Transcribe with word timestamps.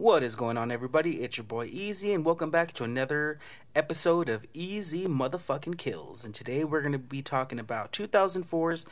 What 0.00 0.22
is 0.22 0.34
going 0.34 0.56
on, 0.56 0.70
everybody? 0.70 1.20
It's 1.20 1.36
your 1.36 1.44
boy 1.44 1.66
Easy, 1.66 2.14
and 2.14 2.24
welcome 2.24 2.50
back 2.50 2.72
to 2.72 2.84
another 2.84 3.38
episode 3.74 4.30
of 4.30 4.46
Easy 4.54 5.04
Motherfucking 5.04 5.76
Kills. 5.76 6.24
And 6.24 6.34
today 6.34 6.64
we're 6.64 6.80
going 6.80 6.92
to 6.92 6.98
be 6.98 7.20
talking 7.20 7.58
about 7.58 7.92
2004's 7.92 8.86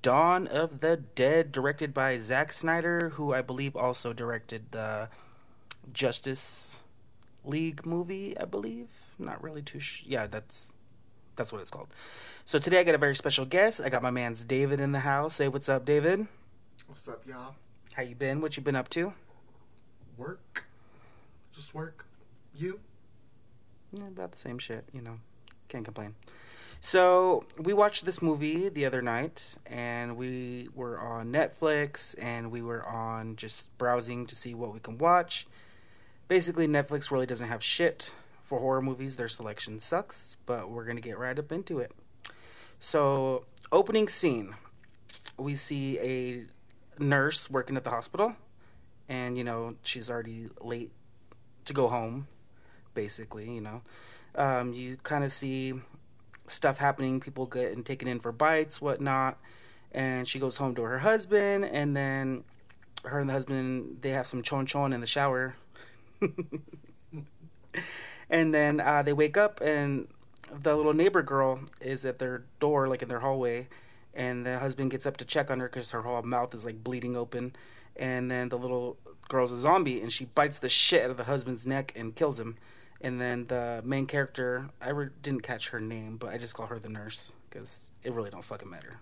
Dawn 0.00 0.46
of 0.46 0.80
the 0.80 0.96
Dead, 0.96 1.52
directed 1.52 1.92
by 1.92 2.16
Zack 2.16 2.50
Snyder, 2.50 3.10
who 3.10 3.34
I 3.34 3.42
believe 3.42 3.76
also 3.76 4.14
directed 4.14 4.72
the 4.72 5.10
Justice 5.92 6.80
League 7.44 7.84
movie. 7.84 8.34
I 8.40 8.46
believe, 8.46 8.88
not 9.18 9.42
really 9.42 9.60
too. 9.60 9.80
Sh- 9.80 10.04
yeah, 10.06 10.26
that's 10.26 10.68
that's 11.36 11.52
what 11.52 11.60
it's 11.60 11.70
called. 11.70 11.88
So 12.46 12.58
today 12.58 12.80
I 12.80 12.84
got 12.84 12.94
a 12.94 12.98
very 12.98 13.16
special 13.16 13.44
guest. 13.44 13.82
I 13.82 13.90
got 13.90 14.02
my 14.02 14.10
man's 14.10 14.46
David 14.46 14.80
in 14.80 14.92
the 14.92 15.00
house. 15.00 15.34
Say 15.34 15.46
what's 15.46 15.68
up, 15.68 15.84
David. 15.84 16.26
What's 16.86 17.06
up, 17.06 17.26
y'all? 17.26 17.54
How 17.92 18.02
you 18.02 18.14
been? 18.14 18.40
What 18.40 18.56
you 18.56 18.62
been 18.62 18.76
up 18.76 18.88
to? 18.88 19.12
Work. 20.16 20.40
Just 21.54 21.74
work. 21.74 22.06
You? 22.54 22.80
Yeah, 23.92 24.08
about 24.08 24.32
the 24.32 24.38
same 24.38 24.58
shit, 24.58 24.88
you 24.92 25.00
know. 25.00 25.18
Can't 25.68 25.84
complain. 25.84 26.14
So 26.80 27.44
we 27.58 27.72
watched 27.72 28.04
this 28.04 28.20
movie 28.20 28.68
the 28.68 28.84
other 28.84 29.00
night, 29.00 29.56
and 29.64 30.16
we 30.16 30.68
were 30.74 31.00
on 31.00 31.32
Netflix, 31.32 32.14
and 32.18 32.50
we 32.50 32.60
were 32.60 32.84
on 32.86 33.36
just 33.36 33.76
browsing 33.78 34.26
to 34.26 34.36
see 34.36 34.54
what 34.54 34.74
we 34.74 34.80
can 34.80 34.98
watch. 34.98 35.46
Basically, 36.28 36.66
Netflix 36.66 37.10
really 37.10 37.26
doesn't 37.26 37.48
have 37.48 37.62
shit 37.62 38.12
for 38.42 38.58
horror 38.58 38.82
movies. 38.82 39.16
Their 39.16 39.28
selection 39.28 39.80
sucks, 39.80 40.36
but 40.44 40.70
we're 40.70 40.84
gonna 40.84 41.00
get 41.00 41.18
right 41.18 41.38
up 41.38 41.50
into 41.52 41.78
it. 41.78 41.92
So, 42.80 43.46
opening 43.72 44.08
scene, 44.08 44.54
we 45.38 45.56
see 45.56 45.98
a 46.00 47.02
nurse 47.02 47.48
working 47.48 47.76
at 47.76 47.84
the 47.84 47.90
hospital, 47.90 48.36
and 49.08 49.38
you 49.38 49.44
know 49.44 49.76
she's 49.82 50.10
already 50.10 50.48
late 50.60 50.90
to 51.64 51.72
go 51.72 51.88
home. 51.88 52.28
Basically, 52.94 53.50
you 53.50 53.60
know, 53.60 53.82
um, 54.36 54.72
you 54.72 54.98
kind 55.02 55.24
of 55.24 55.32
see 55.32 55.74
stuff 56.46 56.78
happening, 56.78 57.20
people 57.20 57.46
getting 57.46 57.82
taken 57.82 58.06
in 58.06 58.20
for 58.20 58.30
bites, 58.30 58.80
whatnot, 58.80 59.38
and 59.92 60.28
she 60.28 60.38
goes 60.38 60.58
home 60.58 60.74
to 60.76 60.82
her 60.82 61.00
husband, 61.00 61.64
and 61.64 61.96
then 61.96 62.44
her 63.04 63.20
and 63.20 63.28
the 63.28 63.32
husband 63.32 63.98
they 64.02 64.10
have 64.10 64.26
some 64.26 64.42
chon 64.42 64.66
chon 64.66 64.92
in 64.92 65.00
the 65.00 65.06
shower. 65.06 65.56
and 68.30 68.54
then 68.54 68.80
uh, 68.80 69.02
they 69.02 69.12
wake 69.12 69.36
up 69.36 69.60
and 69.60 70.08
the 70.62 70.74
little 70.74 70.94
neighbor 70.94 71.22
girl 71.22 71.60
is 71.80 72.04
at 72.04 72.18
their 72.18 72.44
door 72.60 72.88
like 72.88 73.02
in 73.02 73.08
their 73.08 73.20
hallway 73.20 73.66
and 74.14 74.46
the 74.46 74.58
husband 74.58 74.90
gets 74.90 75.06
up 75.06 75.16
to 75.16 75.24
check 75.24 75.50
on 75.50 75.60
her 75.60 75.68
because 75.68 75.90
her 75.90 76.02
whole 76.02 76.22
mouth 76.22 76.54
is 76.54 76.64
like 76.64 76.82
bleeding 76.84 77.16
open 77.16 77.54
and 77.96 78.30
then 78.30 78.48
the 78.48 78.58
little 78.58 78.96
girl's 79.28 79.52
a 79.52 79.58
zombie 79.58 80.00
and 80.00 80.12
she 80.12 80.26
bites 80.26 80.58
the 80.58 80.68
shit 80.68 81.04
out 81.04 81.10
of 81.10 81.16
the 81.16 81.24
husband's 81.24 81.66
neck 81.66 81.92
and 81.96 82.14
kills 82.14 82.38
him. 82.38 82.56
And 83.00 83.20
then 83.20 83.46
the 83.48 83.82
main 83.84 84.06
character 84.06 84.70
i 84.80 84.88
re- 84.90 85.08
didn't 85.22 85.42
catch 85.42 85.68
her 85.68 85.80
name 85.80 86.16
but 86.16 86.30
i 86.30 86.38
just 86.38 86.54
call 86.54 86.66
her 86.66 86.78
the 86.78 86.88
nurse 86.88 87.32
because 87.54 87.90
it 88.02 88.12
really 88.12 88.30
don't 88.30 88.44
fucking 88.44 88.68
matter. 88.68 89.00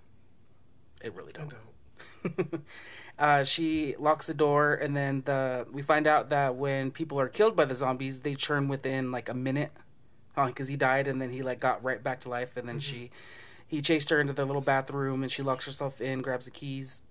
It 1.02 1.14
really 1.14 1.32
don't. 1.32 1.50
Don't. 1.50 2.62
uh, 3.18 3.44
she 3.44 3.96
locks 3.98 4.26
the 4.26 4.34
door, 4.34 4.74
and 4.74 4.96
then 4.96 5.22
the 5.24 5.66
we 5.72 5.82
find 5.82 6.06
out 6.06 6.30
that 6.30 6.54
when 6.54 6.90
people 6.90 7.18
are 7.18 7.28
killed 7.28 7.56
by 7.56 7.64
the 7.64 7.74
zombies, 7.74 8.20
they 8.20 8.34
churn 8.34 8.68
within 8.68 9.10
like 9.10 9.28
a 9.28 9.34
minute, 9.34 9.72
because 10.46 10.68
he 10.68 10.76
died, 10.76 11.08
and 11.08 11.20
then 11.20 11.32
he 11.32 11.42
like 11.42 11.58
got 11.58 11.82
right 11.82 12.02
back 12.02 12.20
to 12.20 12.28
life, 12.28 12.56
and 12.56 12.68
then 12.68 12.78
she 12.78 13.10
he 13.66 13.82
chased 13.82 14.10
her 14.10 14.20
into 14.20 14.32
the 14.32 14.44
little 14.44 14.62
bathroom, 14.62 15.22
and 15.22 15.32
she 15.32 15.42
locks 15.42 15.66
herself 15.66 16.00
in, 16.00 16.22
grabs 16.22 16.44
the 16.44 16.50
keys, 16.52 17.02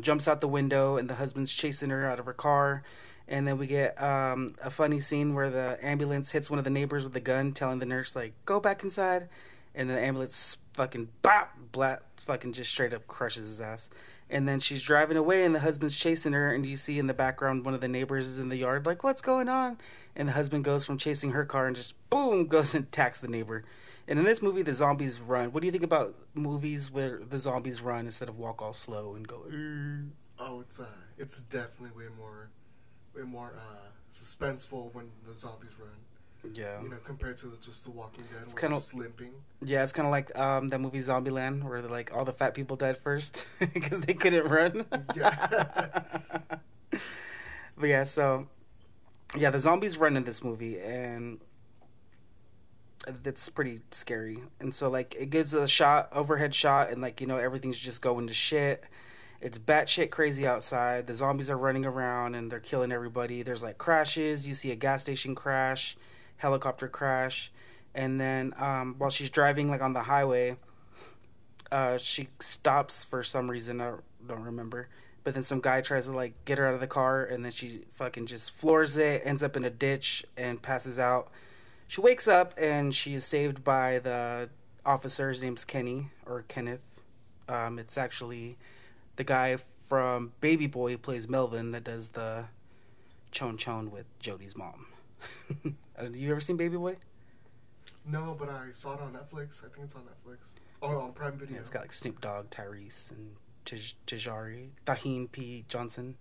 jumps 0.00 0.28
out 0.28 0.40
the 0.40 0.48
window, 0.48 0.96
and 0.96 1.08
the 1.08 1.14
husband's 1.14 1.52
chasing 1.52 1.90
her 1.90 2.08
out 2.08 2.18
of 2.18 2.26
her 2.26 2.32
car. 2.32 2.82
And 3.26 3.46
then 3.46 3.58
we 3.58 3.68
get 3.68 4.00
um, 4.02 4.54
a 4.60 4.70
funny 4.70 5.00
scene 5.00 5.34
where 5.34 5.50
the 5.50 5.78
ambulance 5.82 6.32
hits 6.32 6.50
one 6.50 6.58
of 6.58 6.64
the 6.64 6.70
neighbors 6.70 7.04
with 7.04 7.14
a 7.14 7.20
gun, 7.20 7.52
telling 7.52 7.78
the 7.78 7.86
nurse 7.86 8.16
like, 8.16 8.32
"Go 8.44 8.58
back 8.58 8.82
inside." 8.82 9.28
And 9.72 9.88
then 9.88 9.96
the 9.96 10.02
ambulance 10.02 10.56
fucking 10.72 11.08
bop, 11.22 11.56
blat, 11.70 12.02
fucking 12.16 12.54
just 12.54 12.72
straight 12.72 12.92
up 12.92 13.06
crushes 13.06 13.46
his 13.48 13.60
ass. 13.60 13.88
And 14.28 14.48
then 14.48 14.58
she's 14.58 14.82
driving 14.82 15.16
away, 15.16 15.44
and 15.44 15.54
the 15.54 15.60
husband's 15.60 15.96
chasing 15.96 16.32
her. 16.32 16.52
And 16.52 16.66
you 16.66 16.76
see 16.76 16.98
in 16.98 17.06
the 17.06 17.14
background 17.14 17.64
one 17.64 17.74
of 17.74 17.80
the 17.80 17.88
neighbors 17.88 18.26
is 18.26 18.38
in 18.38 18.48
the 18.48 18.56
yard, 18.56 18.84
like, 18.84 19.04
"What's 19.04 19.22
going 19.22 19.48
on?" 19.48 19.78
And 20.16 20.28
the 20.28 20.32
husband 20.32 20.64
goes 20.64 20.84
from 20.84 20.98
chasing 20.98 21.30
her 21.30 21.44
car 21.44 21.68
and 21.68 21.76
just 21.76 21.94
boom 22.10 22.46
goes 22.48 22.74
and 22.74 22.84
attacks 22.84 23.20
the 23.20 23.28
neighbor. 23.28 23.64
And 24.08 24.18
in 24.18 24.24
this 24.24 24.42
movie, 24.42 24.62
the 24.62 24.74
zombies 24.74 25.20
run. 25.20 25.52
What 25.52 25.60
do 25.60 25.66
you 25.66 25.72
think 25.72 25.84
about 25.84 26.14
movies 26.34 26.90
where 26.90 27.20
the 27.28 27.38
zombies 27.38 27.80
run 27.80 28.06
instead 28.06 28.28
of 28.28 28.38
walk 28.38 28.60
all 28.60 28.72
slow 28.72 29.14
and 29.14 29.26
go? 29.26 29.44
Oh, 30.38 30.60
it's 30.60 30.80
uh, 30.80 30.86
it's 31.18 31.40
definitely 31.40 31.90
way 31.96 32.10
more, 32.18 32.50
way 33.14 33.22
more 33.22 33.54
uh, 33.56 33.88
suspenseful 34.12 34.92
when 34.94 35.10
the 35.28 35.36
zombies 35.36 35.70
run. 35.78 35.90
Yeah, 36.54 36.80
You 36.82 36.88
know, 36.88 36.96
compared 37.04 37.36
to 37.38 37.48
the, 37.48 37.58
just 37.58 37.84
The 37.84 37.90
Walking 37.90 38.24
Dead, 38.32 38.44
It's 38.44 38.54
they're 38.54 38.70
just 38.70 38.94
limping. 38.94 39.32
yeah. 39.62 39.82
It's 39.82 39.92
kind 39.92 40.06
of 40.06 40.10
like 40.10 40.36
um, 40.38 40.68
that 40.68 40.80
movie 40.80 41.00
Zombieland, 41.00 41.62
where 41.62 41.82
like 41.82 42.10
all 42.14 42.24
the 42.24 42.32
fat 42.32 42.54
people 42.54 42.76
died 42.76 42.96
first 42.96 43.46
because 43.74 44.00
they 44.00 44.14
couldn't 44.14 44.46
run. 44.48 44.86
Yeah. 45.14 45.98
but 47.76 47.88
yeah, 47.88 48.04
so 48.04 48.48
yeah, 49.36 49.50
the 49.50 49.60
zombies 49.60 49.98
run 49.98 50.16
in 50.16 50.24
this 50.24 50.42
movie, 50.42 50.80
and 50.80 51.40
it's 53.06 53.48
pretty 53.48 53.80
scary. 53.90 54.38
And 54.58 54.74
so 54.74 54.88
like 54.88 55.14
it 55.18 55.30
gives 55.30 55.54
a 55.54 55.66
shot, 55.66 56.08
overhead 56.12 56.54
shot, 56.54 56.90
and 56.90 57.00
like 57.00 57.20
you 57.20 57.26
know 57.26 57.36
everything's 57.36 57.78
just 57.78 58.02
going 58.02 58.26
to 58.26 58.34
shit. 58.34 58.84
It's 59.40 59.58
batshit 59.58 60.10
crazy 60.10 60.46
outside. 60.46 61.06
The 61.06 61.14
zombies 61.14 61.48
are 61.48 61.56
running 61.56 61.86
around 61.86 62.34
and 62.34 62.52
they're 62.52 62.60
killing 62.60 62.92
everybody. 62.92 63.42
There's 63.42 63.62
like 63.62 63.78
crashes. 63.78 64.46
You 64.46 64.54
see 64.54 64.70
a 64.70 64.76
gas 64.76 65.00
station 65.00 65.34
crash, 65.34 65.96
helicopter 66.36 66.88
crash, 66.88 67.50
and 67.94 68.20
then 68.20 68.54
um, 68.58 68.96
while 68.98 69.10
she's 69.10 69.30
driving 69.30 69.70
like 69.70 69.80
on 69.80 69.94
the 69.94 70.02
highway, 70.02 70.56
uh, 71.72 71.96
she 71.96 72.28
stops 72.40 73.04
for 73.04 73.22
some 73.22 73.50
reason. 73.50 73.80
I 73.80 73.92
don't 74.26 74.42
remember. 74.42 74.88
But 75.22 75.34
then 75.34 75.42
some 75.42 75.60
guy 75.60 75.82
tries 75.82 76.06
to 76.06 76.12
like 76.12 76.44
get 76.44 76.58
her 76.58 76.66
out 76.66 76.74
of 76.74 76.80
the 76.80 76.86
car, 76.86 77.24
and 77.24 77.44
then 77.44 77.52
she 77.52 77.82
fucking 77.92 78.26
just 78.26 78.50
floors 78.52 78.96
it, 78.96 79.22
ends 79.24 79.42
up 79.42 79.56
in 79.56 79.64
a 79.64 79.70
ditch, 79.70 80.24
and 80.36 80.60
passes 80.60 80.98
out. 80.98 81.30
She 81.90 82.00
wakes 82.00 82.28
up 82.28 82.54
and 82.56 82.94
she 82.94 83.14
is 83.14 83.24
saved 83.24 83.64
by 83.64 83.98
the 83.98 84.48
officer's 84.86 85.42
name's 85.42 85.64
Kenny 85.64 86.10
or 86.24 86.44
Kenneth. 86.46 86.82
Um, 87.48 87.80
it's 87.80 87.98
actually 87.98 88.56
the 89.16 89.24
guy 89.24 89.56
from 89.88 90.30
Baby 90.40 90.68
Boy 90.68 90.92
who 90.92 90.98
plays 90.98 91.28
Melvin 91.28 91.72
that 91.72 91.82
does 91.82 92.10
the 92.10 92.44
chon 93.32 93.56
chon 93.56 93.90
with 93.90 94.06
Jody's 94.20 94.56
mom. 94.56 94.86
Have 95.96 96.14
you 96.14 96.30
ever 96.30 96.40
seen 96.40 96.56
Baby 96.56 96.76
Boy? 96.76 96.94
no, 98.06 98.36
but 98.38 98.48
I 98.48 98.70
saw 98.70 98.94
it 98.94 99.00
on 99.00 99.12
Netflix. 99.12 99.64
I 99.64 99.74
think 99.74 99.86
it's 99.86 99.96
on 99.96 100.02
Netflix. 100.02 100.60
Oh, 100.80 100.96
on 101.00 101.12
Prime 101.12 101.36
Video. 101.38 101.56
Yeah, 101.56 101.60
it's 101.60 101.70
got 101.70 101.82
like 101.82 101.92
Snoop 101.92 102.20
Dogg, 102.20 102.50
Tyrese, 102.50 103.10
and 103.10 103.34
Taj- 103.64 103.94
Tajari, 104.06 104.68
Tahine 104.86 105.26
P. 105.32 105.64
Johnson. 105.66 106.14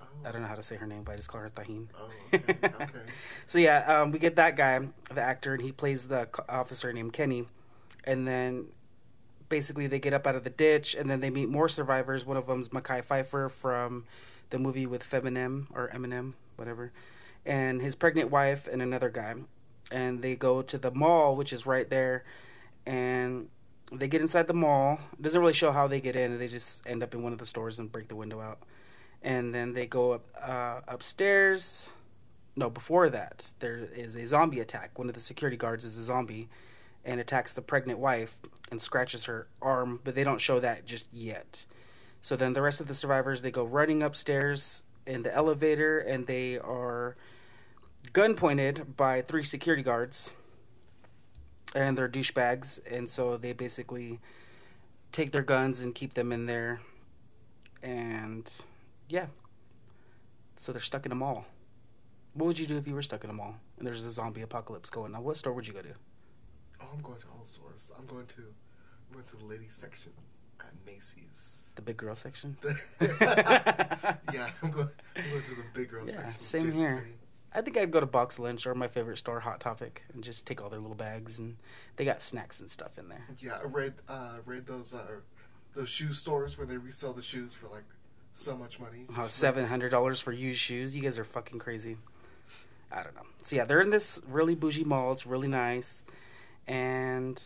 Oh. 0.00 0.28
I 0.28 0.32
don't 0.32 0.42
know 0.42 0.48
how 0.48 0.54
to 0.54 0.62
say 0.62 0.76
her 0.76 0.86
name, 0.86 1.02
but 1.02 1.12
I 1.12 1.16
just 1.16 1.28
call 1.28 1.40
her 1.40 1.50
Tahine. 1.50 1.88
Oh, 1.98 2.10
okay. 2.34 2.54
okay. 2.64 2.86
So 3.46 3.58
yeah, 3.58 4.00
um, 4.00 4.12
we 4.12 4.18
get 4.18 4.36
that 4.36 4.56
guy, 4.56 4.80
the 5.12 5.20
actor, 5.20 5.54
and 5.54 5.62
he 5.62 5.72
plays 5.72 6.08
the 6.08 6.28
officer 6.48 6.92
named 6.92 7.12
Kenny. 7.12 7.46
And 8.04 8.26
then 8.26 8.66
basically 9.48 9.86
they 9.86 9.98
get 9.98 10.14
up 10.14 10.26
out 10.26 10.36
of 10.36 10.44
the 10.44 10.50
ditch, 10.50 10.94
and 10.94 11.10
then 11.10 11.20
they 11.20 11.28
meet 11.28 11.50
more 11.50 11.68
survivors. 11.68 12.24
One 12.24 12.38
of 12.38 12.46
them's 12.46 12.70
Mekhi 12.70 13.04
Phifer 13.04 13.50
from 13.50 14.04
the 14.48 14.58
movie 14.58 14.86
with 14.86 15.08
Feminem 15.08 15.66
or 15.74 15.88
Eminem, 15.94 16.32
whatever, 16.56 16.92
and 17.44 17.82
his 17.82 17.94
pregnant 17.94 18.30
wife 18.30 18.66
and 18.66 18.80
another 18.80 19.10
guy. 19.10 19.34
And 19.90 20.22
they 20.22 20.36
go 20.36 20.62
to 20.62 20.78
the 20.78 20.90
mall, 20.90 21.34
which 21.34 21.52
is 21.52 21.66
right 21.66 21.90
there, 21.90 22.24
and 22.86 23.48
they 23.92 24.08
get 24.08 24.20
inside 24.20 24.46
the 24.46 24.54
mall. 24.54 25.00
It 25.12 25.22
doesn't 25.22 25.40
really 25.40 25.52
show 25.52 25.72
how 25.72 25.86
they 25.86 26.00
get 26.00 26.16
in. 26.16 26.38
They 26.38 26.48
just 26.48 26.86
end 26.86 27.02
up 27.02 27.12
in 27.12 27.22
one 27.22 27.32
of 27.32 27.38
the 27.38 27.46
stores 27.46 27.78
and 27.78 27.90
break 27.90 28.08
the 28.08 28.14
window 28.14 28.40
out. 28.40 28.60
And 29.22 29.54
then 29.54 29.74
they 29.74 29.86
go 29.86 30.12
up 30.12 30.26
uh, 30.42 30.80
upstairs 30.88 31.88
no, 32.56 32.68
before 32.68 33.08
that, 33.10 33.52
there 33.60 33.88
is 33.94 34.16
a 34.16 34.26
zombie 34.26 34.60
attack. 34.60 34.98
One 34.98 35.08
of 35.08 35.14
the 35.14 35.20
security 35.20 35.56
guards 35.56 35.84
is 35.84 35.96
a 35.96 36.02
zombie 36.02 36.48
and 37.04 37.20
attacks 37.20 37.52
the 37.52 37.62
pregnant 37.62 37.98
wife 37.98 38.40
and 38.70 38.82
scratches 38.82 39.24
her 39.24 39.46
arm, 39.62 40.00
but 40.04 40.14
they 40.14 40.24
don't 40.24 40.40
show 40.40 40.60
that 40.60 40.84
just 40.84 41.12
yet. 41.12 41.64
So 42.20 42.36
then 42.36 42.52
the 42.52 42.60
rest 42.60 42.80
of 42.80 42.88
the 42.88 42.94
survivors 42.94 43.40
they 43.40 43.50
go 43.50 43.64
running 43.64 44.02
upstairs 44.02 44.82
in 45.06 45.22
the 45.22 45.34
elevator 45.34 45.98
and 45.98 46.26
they 46.26 46.58
are 46.58 47.16
gun 48.12 48.34
pointed 48.34 48.96
by 48.96 49.22
three 49.22 49.44
security 49.44 49.82
guards 49.82 50.30
and 51.74 51.96
they're 51.96 52.08
douchebags 52.08 52.78
and 52.90 53.08
so 53.08 53.38
they 53.38 53.52
basically 53.52 54.20
take 55.12 55.32
their 55.32 55.42
guns 55.42 55.80
and 55.80 55.94
keep 55.94 56.12
them 56.12 56.32
in 56.32 56.44
there 56.44 56.80
and 57.82 58.52
yeah 59.10 59.26
so 60.56 60.72
they're 60.72 60.80
stuck 60.80 61.04
in 61.04 61.12
a 61.12 61.14
mall 61.14 61.44
what 62.34 62.46
would 62.46 62.58
you 62.58 62.66
do 62.66 62.76
if 62.76 62.86
you 62.86 62.94
were 62.94 63.02
stuck 63.02 63.24
in 63.24 63.30
a 63.30 63.32
mall 63.32 63.56
and 63.78 63.86
there's 63.86 64.04
a 64.04 64.10
zombie 64.12 64.42
apocalypse 64.42 64.90
going 64.90 65.14
on? 65.14 65.24
What 65.24 65.36
store 65.36 65.52
would 65.52 65.66
you 65.66 65.72
go 65.72 65.82
to? 65.82 65.92
Oh, 66.80 66.86
I'm 66.94 67.02
going 67.02 67.20
to 67.20 67.26
all 67.36 67.44
stores. 67.44 67.90
I'm 67.98 68.06
going 68.06 68.26
to, 68.26 68.36
I'm 69.08 69.14
going 69.14 69.24
to 69.24 69.36
the 69.36 69.44
ladies 69.44 69.74
section 69.74 70.12
at 70.60 70.72
Macy's. 70.86 71.72
The 71.74 71.82
big 71.82 71.96
girl 71.96 72.14
section. 72.14 72.56
yeah, 73.00 74.50
I'm 74.62 74.70
going, 74.70 74.88
I'm 75.16 75.30
going 75.30 75.42
to 75.42 75.54
the 75.56 75.64
big 75.74 75.90
girl 75.90 76.04
Yeah, 76.06 76.14
section. 76.28 76.40
same 76.40 76.66
Just 76.66 76.78
here. 76.78 77.08
I 77.52 77.62
think 77.62 77.76
I'd 77.76 77.90
go 77.90 77.98
to 77.98 78.06
Box 78.06 78.38
Lunch 78.38 78.64
or 78.64 78.76
my 78.76 78.86
favorite 78.86 79.18
store, 79.18 79.40
Hot 79.40 79.58
Topic, 79.58 80.04
and 80.14 80.22
just 80.22 80.46
take 80.46 80.62
all 80.62 80.70
their 80.70 80.78
little 80.78 80.94
bags 80.94 81.36
and 81.40 81.56
they 81.96 82.04
got 82.04 82.22
snacks 82.22 82.60
and 82.60 82.70
stuff 82.70 82.96
in 82.96 83.08
there. 83.08 83.26
Yeah, 83.40 83.58
I 83.60 83.64
read 83.64 83.94
uh, 84.08 84.36
read 84.46 84.66
those 84.66 84.94
uh, 84.94 85.16
those 85.74 85.88
shoe 85.88 86.12
stores 86.12 86.56
where 86.56 86.66
they 86.66 86.76
resell 86.76 87.12
the 87.12 87.22
shoes 87.22 87.54
for 87.54 87.66
like 87.68 87.84
so 88.34 88.56
much 88.56 88.80
money. 88.80 89.06
Oh, 89.16 89.28
seven 89.28 89.66
hundred 89.66 89.90
dollars 89.90 90.20
for 90.20 90.32
used 90.32 90.60
shoes. 90.60 90.94
You 90.96 91.02
guys 91.02 91.18
are 91.18 91.24
fucking 91.24 91.58
crazy. 91.58 91.96
I 92.92 93.02
don't 93.02 93.14
know. 93.14 93.26
So 93.42 93.56
yeah, 93.56 93.64
they're 93.64 93.80
in 93.80 93.90
this 93.90 94.20
really 94.26 94.54
bougie 94.54 94.84
mall. 94.84 95.12
It's 95.12 95.26
really 95.26 95.48
nice, 95.48 96.04
and 96.66 97.42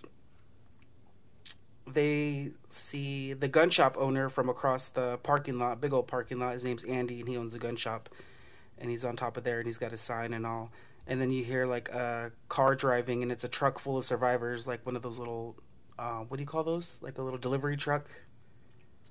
they 1.86 2.52
see 2.68 3.34
the 3.34 3.48
gun 3.48 3.70
shop 3.70 3.96
owner 3.98 4.30
from 4.30 4.48
across 4.48 4.88
the 4.88 5.18
parking 5.18 5.58
lot, 5.58 5.80
big 5.80 5.92
old 5.92 6.06
parking 6.06 6.38
lot. 6.38 6.54
His 6.54 6.64
name's 6.64 6.84
Andy, 6.84 7.20
and 7.20 7.28
he 7.28 7.36
owns 7.36 7.54
a 7.54 7.58
gun 7.58 7.76
shop, 7.76 8.08
and 8.78 8.88
he's 8.88 9.04
on 9.04 9.16
top 9.16 9.36
of 9.36 9.44
there, 9.44 9.58
and 9.58 9.66
he's 9.66 9.76
got 9.76 9.92
a 9.92 9.98
sign 9.98 10.32
and 10.32 10.46
all. 10.46 10.70
And 11.06 11.20
then 11.20 11.30
you 11.30 11.44
hear 11.44 11.66
like 11.66 11.90
a 11.90 12.32
car 12.48 12.74
driving, 12.74 13.22
and 13.22 13.30
it's 13.30 13.44
a 13.44 13.48
truck 13.48 13.78
full 13.78 13.98
of 13.98 14.04
survivors, 14.06 14.66
like 14.66 14.86
one 14.86 14.96
of 14.96 15.02
those 15.02 15.18
little, 15.18 15.56
uh, 15.98 16.20
what 16.20 16.38
do 16.38 16.42
you 16.42 16.46
call 16.46 16.64
those? 16.64 16.98
Like 17.02 17.18
a 17.18 17.22
little 17.22 17.38
delivery 17.38 17.76
truck, 17.76 18.08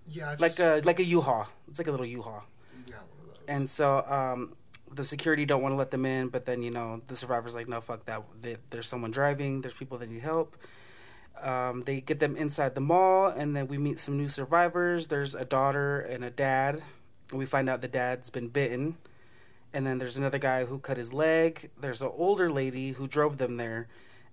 Yeah, 0.07 0.35
just, 0.35 0.41
like 0.41 0.59
a 0.59 0.81
like 0.85 0.99
a 0.99 1.03
U-Haul. 1.03 1.47
It's 1.67 1.79
like 1.79 1.87
a 1.87 1.91
little 1.91 2.05
U-Haul. 2.05 2.43
yeah, 2.87 2.95
one 2.95 3.03
of 3.21 3.27
those. 3.27 3.43
And 3.47 3.69
so 3.69 4.05
um, 4.07 4.53
the 4.91 5.03
security 5.03 5.45
don't 5.45 5.61
want 5.61 5.73
to 5.73 5.77
let 5.77 5.91
them 5.91 6.05
in, 6.05 6.29
but 6.29 6.45
then 6.45 6.61
you 6.61 6.71
know 6.71 7.01
the 7.07 7.15
survivors 7.15 7.55
like, 7.55 7.67
no, 7.67 7.81
fuck 7.81 8.05
that. 8.05 8.23
They, 8.41 8.57
there's 8.69 8.87
someone 8.87 9.11
driving. 9.11 9.61
There's 9.61 9.73
people 9.73 9.97
that 9.99 10.09
need 10.09 10.21
help. 10.21 10.57
Um, 11.41 11.83
they 11.85 11.99
get 11.99 12.19
them 12.19 12.35
inside 12.35 12.75
the 12.75 12.81
mall, 12.81 13.27
and 13.27 13.55
then 13.55 13.67
we 13.67 13.77
meet 13.77 13.99
some 13.99 14.17
new 14.17 14.29
survivors. 14.29 15.07
There's 15.07 15.35
a 15.35 15.45
daughter 15.45 15.99
and 15.99 16.23
a 16.23 16.29
dad. 16.29 16.83
And 17.31 17.39
we 17.39 17.45
find 17.45 17.69
out 17.69 17.81
the 17.81 17.87
dad's 17.87 18.29
been 18.29 18.49
bitten, 18.49 18.97
and 19.73 19.87
then 19.87 19.97
there's 19.97 20.17
another 20.17 20.37
guy 20.37 20.65
who 20.65 20.77
cut 20.77 20.97
his 20.97 21.11
leg. 21.11 21.71
There's 21.79 22.01
an 22.01 22.11
older 22.15 22.51
lady 22.51 22.91
who 22.91 23.07
drove 23.07 23.37
them 23.37 23.57
there, 23.57 23.87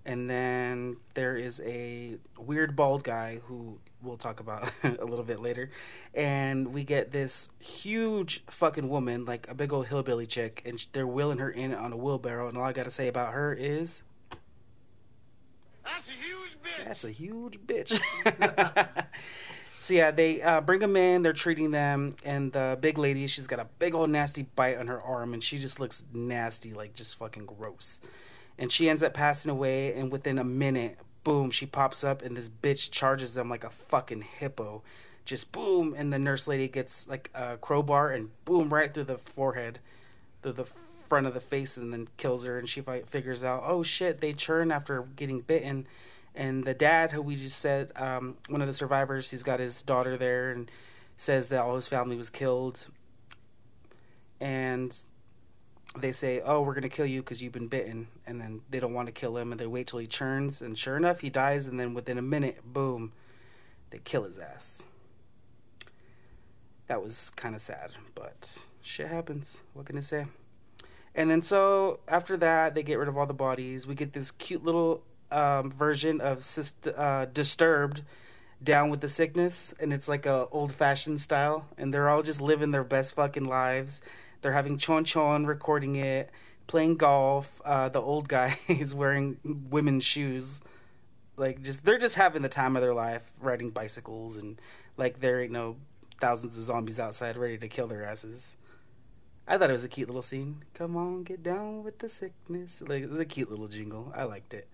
and 0.05 0.29
then 0.29 0.97
there 1.13 1.35
is 1.37 1.61
a 1.65 2.17
weird 2.37 2.75
bald 2.75 3.03
guy 3.03 3.39
who 3.45 3.79
we'll 4.01 4.17
talk 4.17 4.39
about 4.39 4.71
a 4.83 5.05
little 5.05 5.23
bit 5.23 5.39
later. 5.39 5.69
And 6.13 6.73
we 6.73 6.83
get 6.83 7.11
this 7.11 7.49
huge 7.59 8.43
fucking 8.49 8.89
woman, 8.89 9.25
like 9.25 9.47
a 9.49 9.53
big 9.53 9.71
old 9.71 9.87
hillbilly 9.87 10.25
chick, 10.25 10.61
and 10.65 10.83
they're 10.93 11.07
wheeling 11.07 11.37
her 11.37 11.49
in 11.49 11.73
on 11.73 11.93
a 11.93 11.97
wheelbarrow. 11.97 12.47
And 12.47 12.57
all 12.57 12.63
I 12.63 12.73
gotta 12.73 12.91
say 12.91 13.07
about 13.07 13.33
her 13.33 13.53
is 13.53 14.01
That's 15.83 16.09
a 16.09 16.11
huge 16.11 16.57
bitch. 16.63 16.85
that's 16.85 17.03
a 17.03 17.11
huge 17.11 17.59
bitch. 17.59 19.05
so 19.79 19.93
yeah, 19.93 20.11
they 20.11 20.41
uh, 20.41 20.61
bring 20.61 20.79
them 20.79 20.95
in. 20.95 21.21
They're 21.21 21.33
treating 21.33 21.71
them, 21.71 22.15
and 22.23 22.51
the 22.53 22.77
big 22.79 22.97
lady, 22.97 23.27
she's 23.27 23.47
got 23.47 23.59
a 23.59 23.67
big 23.79 23.93
old 23.95 24.09
nasty 24.09 24.43
bite 24.43 24.77
on 24.77 24.87
her 24.87 25.01
arm, 25.01 25.33
and 25.33 25.43
she 25.43 25.57
just 25.57 25.79
looks 25.79 26.03
nasty, 26.13 26.73
like 26.73 26.93
just 26.95 27.17
fucking 27.17 27.45
gross. 27.45 27.99
And 28.61 28.71
she 28.71 28.87
ends 28.87 29.01
up 29.01 29.15
passing 29.15 29.49
away, 29.49 29.91
and 29.91 30.11
within 30.11 30.37
a 30.37 30.43
minute, 30.43 30.99
boom, 31.23 31.49
she 31.49 31.65
pops 31.65 32.03
up, 32.03 32.21
and 32.21 32.37
this 32.37 32.47
bitch 32.47 32.91
charges 32.91 33.33
them 33.33 33.49
like 33.49 33.63
a 33.63 33.71
fucking 33.71 34.21
hippo. 34.21 34.83
Just 35.25 35.51
boom, 35.51 35.95
and 35.97 36.13
the 36.13 36.19
nurse 36.19 36.47
lady 36.47 36.67
gets 36.67 37.07
like 37.07 37.31
a 37.33 37.57
crowbar 37.57 38.11
and 38.11 38.29
boom 38.45 38.71
right 38.71 38.93
through 38.93 39.05
the 39.05 39.17
forehead, 39.17 39.79
through 40.43 40.51
the 40.51 40.67
front 41.09 41.25
of 41.25 41.33
the 41.33 41.39
face, 41.39 41.75
and 41.75 41.91
then 41.91 42.07
kills 42.17 42.45
her. 42.45 42.59
And 42.59 42.69
she 42.69 42.81
fi- 42.81 43.01
figures 43.01 43.43
out, 43.43 43.63
oh 43.65 43.81
shit, 43.81 44.21
they 44.21 44.31
churn 44.31 44.71
after 44.71 45.01
getting 45.15 45.39
bitten. 45.39 45.87
And 46.35 46.63
the 46.63 46.75
dad, 46.75 47.13
who 47.13 47.23
we 47.23 47.37
just 47.37 47.59
said, 47.59 47.91
um, 47.95 48.37
one 48.47 48.61
of 48.61 48.67
the 48.67 48.75
survivors, 48.75 49.31
he's 49.31 49.41
got 49.41 49.59
his 49.59 49.81
daughter 49.81 50.17
there, 50.17 50.51
and 50.51 50.69
says 51.17 51.47
that 51.47 51.61
all 51.61 51.73
his 51.73 51.87
family 51.87 52.15
was 52.15 52.29
killed. 52.29 52.85
And 54.39 54.95
they 55.97 56.11
say, 56.11 56.41
"Oh, 56.41 56.61
we're 56.61 56.73
gonna 56.73 56.89
kill 56.89 57.05
you 57.05 57.21
because 57.21 57.41
you've 57.41 57.53
been 57.53 57.67
bitten," 57.67 58.07
and 58.25 58.39
then 58.39 58.61
they 58.69 58.79
don't 58.79 58.93
want 58.93 59.07
to 59.07 59.11
kill 59.11 59.37
him, 59.37 59.51
and 59.51 59.59
they 59.59 59.67
wait 59.67 59.87
till 59.87 59.99
he 59.99 60.07
churns, 60.07 60.61
and 60.61 60.77
sure 60.77 60.97
enough, 60.97 61.19
he 61.19 61.29
dies, 61.29 61.67
and 61.67 61.79
then 61.79 61.93
within 61.93 62.17
a 62.17 62.21
minute, 62.21 62.61
boom, 62.63 63.11
they 63.89 63.99
kill 63.99 64.23
his 64.23 64.39
ass. 64.39 64.83
That 66.87 67.03
was 67.03 67.29
kind 67.35 67.55
of 67.55 67.61
sad, 67.61 67.91
but 68.15 68.59
shit 68.81 69.07
happens. 69.07 69.57
What 69.73 69.85
can 69.85 69.97
I 69.97 70.01
say? 70.01 70.27
And 71.13 71.29
then 71.29 71.41
so 71.41 71.99
after 72.07 72.37
that, 72.37 72.73
they 72.73 72.83
get 72.83 72.97
rid 72.97 73.07
of 73.07 73.17
all 73.17 73.25
the 73.25 73.33
bodies. 73.33 73.85
We 73.85 73.95
get 73.95 74.13
this 74.13 74.31
cute 74.31 74.63
little 74.63 75.03
um, 75.29 75.71
version 75.71 76.21
of 76.21 76.45
uh, 76.95 77.25
Disturbed, 77.25 78.03
down 78.63 78.89
with 78.89 79.01
the 79.01 79.09
sickness, 79.09 79.73
and 79.79 79.91
it's 79.91 80.07
like 80.07 80.25
a 80.25 80.47
old 80.51 80.73
fashioned 80.73 81.21
style, 81.21 81.65
and 81.77 81.93
they're 81.93 82.09
all 82.09 82.21
just 82.21 82.41
living 82.41 82.71
their 82.71 82.83
best 82.83 83.15
fucking 83.15 83.45
lives. 83.45 84.01
They're 84.41 84.53
having 84.53 84.77
chon 84.77 85.05
chon, 85.05 85.45
recording 85.45 85.95
it, 85.95 86.29
playing 86.67 86.97
golf. 86.97 87.61
Uh, 87.63 87.89
the 87.89 88.01
old 88.01 88.27
guy 88.27 88.57
is 88.67 88.93
wearing 88.93 89.37
women's 89.69 90.03
shoes. 90.03 90.61
Like 91.37 91.61
just 91.61 91.85
they're 91.85 91.97
just 91.97 92.15
having 92.15 92.41
the 92.41 92.49
time 92.49 92.75
of 92.75 92.81
their 92.81 92.93
life, 92.93 93.23
riding 93.39 93.69
bicycles, 93.69 94.37
and 94.37 94.59
like 94.97 95.19
there 95.19 95.41
ain't 95.41 95.51
no 95.51 95.77
thousands 96.19 96.57
of 96.57 96.63
zombies 96.63 96.99
outside 96.99 97.37
ready 97.37 97.57
to 97.57 97.67
kill 97.67 97.87
their 97.87 98.03
asses. 98.03 98.55
I 99.47 99.57
thought 99.57 99.69
it 99.69 99.73
was 99.73 99.83
a 99.83 99.89
cute 99.89 100.07
little 100.07 100.21
scene. 100.21 100.63
Come 100.73 100.95
on, 100.95 101.23
get 101.23 101.43
down 101.43 101.83
with 101.83 101.99
the 101.99 102.09
sickness. 102.09 102.81
Like 102.81 103.03
it 103.03 103.09
was 103.09 103.19
a 103.19 103.25
cute 103.25 103.49
little 103.49 103.67
jingle. 103.67 104.13
I 104.15 104.23
liked 104.23 104.53
it. 104.53 104.69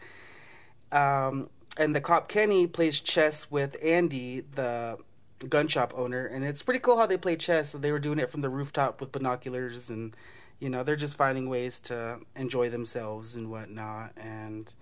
Um, 0.91 1.49
and 1.77 1.95
the 1.95 2.01
cop 2.01 2.27
Kenny 2.27 2.67
plays 2.67 3.01
chess 3.01 3.49
with 3.49 3.75
Andy, 3.83 4.41
the 4.41 4.97
gun 5.45 5.67
shop 5.67 5.93
owner, 5.95 6.25
and 6.25 6.43
it's 6.43 6.63
pretty 6.63 6.79
cool 6.79 6.97
how 6.97 7.05
they 7.05 7.17
play 7.17 7.35
chess. 7.35 7.71
They 7.71 7.91
were 7.91 7.99
doing 7.99 8.19
it 8.19 8.29
from 8.29 8.41
the 8.41 8.49
rooftop 8.49 8.99
with 8.99 9.11
binoculars, 9.11 9.89
and 9.89 10.15
you 10.59 10.69
know 10.69 10.83
they're 10.83 10.95
just 10.95 11.17
finding 11.17 11.49
ways 11.49 11.79
to 11.81 12.19
enjoy 12.35 12.69
themselves 12.69 13.35
and 13.35 13.49
whatnot. 13.49 14.13
And 14.17 14.73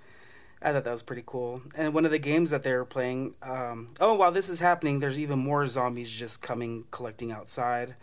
I 0.62 0.72
thought 0.72 0.86
that 0.86 0.92
was 0.92 1.04
pretty 1.04 1.24
cool. 1.26 1.62
And 1.76 1.94
one 1.94 2.06
of 2.06 2.12
the 2.12 2.20
games 2.20 2.50
that 2.50 2.64
they 2.64 2.74
were 2.74 2.86
playing, 2.86 3.36
um, 3.42 3.90
oh, 4.00 4.14
while 4.14 4.32
this 4.32 4.50
is 4.50 4.60
happening, 4.60 5.00
there's 5.00 5.20
even 5.20 5.40
more 5.40 5.68
zombies 5.68 6.10
just 6.10 6.42
coming 6.42 6.86
collecting 6.92 7.32
outside, 7.32 7.96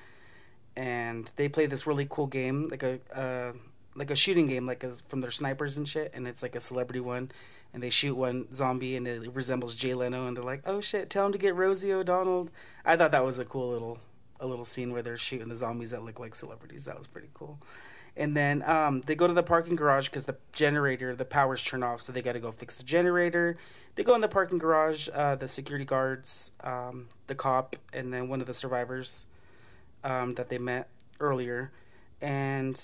and 0.76 1.30
they 1.36 1.48
play 1.48 1.66
this 1.66 1.86
really 1.86 2.06
cool 2.08 2.26
game, 2.26 2.68
like 2.68 2.82
a 2.82 3.00
uh, 3.14 3.52
like 3.94 4.10
a 4.10 4.16
shooting 4.16 4.46
game, 4.46 4.66
like 4.66 4.84
a, 4.84 4.92
from 5.08 5.20
their 5.20 5.30
snipers 5.30 5.76
and 5.76 5.88
shit, 5.88 6.10
and 6.14 6.26
it's 6.26 6.42
like 6.42 6.54
a 6.54 6.60
celebrity 6.60 7.00
one. 7.00 7.30
And 7.74 7.82
they 7.82 7.90
shoot 7.90 8.14
one 8.14 8.52
zombie, 8.52 8.96
and 8.96 9.08
it 9.08 9.34
resembles 9.34 9.74
Jay 9.74 9.94
Leno, 9.94 10.26
and 10.26 10.36
they're 10.36 10.44
like, 10.44 10.62
"Oh 10.66 10.80
shit, 10.80 11.08
tell 11.08 11.26
him 11.26 11.32
to 11.32 11.38
get 11.38 11.54
Rosie 11.54 11.92
O'Donnell." 11.92 12.50
I 12.84 12.96
thought 12.96 13.12
that 13.12 13.24
was 13.24 13.38
a 13.38 13.44
cool 13.46 13.70
little, 13.70 13.98
a 14.38 14.46
little 14.46 14.66
scene 14.66 14.92
where 14.92 15.02
they're 15.02 15.16
shooting 15.16 15.48
the 15.48 15.56
zombies 15.56 15.90
that 15.90 16.04
look 16.04 16.20
like 16.20 16.34
celebrities. 16.34 16.84
That 16.84 16.98
was 16.98 17.06
pretty 17.06 17.30
cool. 17.32 17.58
And 18.14 18.36
then 18.36 18.62
um, 18.68 19.00
they 19.00 19.14
go 19.14 19.26
to 19.26 19.32
the 19.32 19.42
parking 19.42 19.74
garage 19.74 20.06
because 20.06 20.24
the 20.24 20.36
generator, 20.52 21.16
the 21.16 21.24
power's 21.24 21.62
turned 21.62 21.82
off, 21.82 22.02
so 22.02 22.12
they 22.12 22.20
got 22.20 22.32
to 22.34 22.40
go 22.40 22.52
fix 22.52 22.76
the 22.76 22.82
generator. 22.82 23.56
They 23.94 24.02
go 24.02 24.14
in 24.14 24.20
the 24.20 24.28
parking 24.28 24.58
garage. 24.58 25.08
Uh, 25.12 25.34
the 25.36 25.48
security 25.48 25.86
guards, 25.86 26.50
um, 26.62 27.08
the 27.26 27.34
cop, 27.34 27.76
and 27.92 28.12
then 28.12 28.28
one 28.28 28.42
of 28.42 28.46
the 28.46 28.54
survivors 28.54 29.24
um, 30.04 30.34
that 30.34 30.50
they 30.50 30.58
met 30.58 30.88
earlier, 31.20 31.72
and 32.20 32.80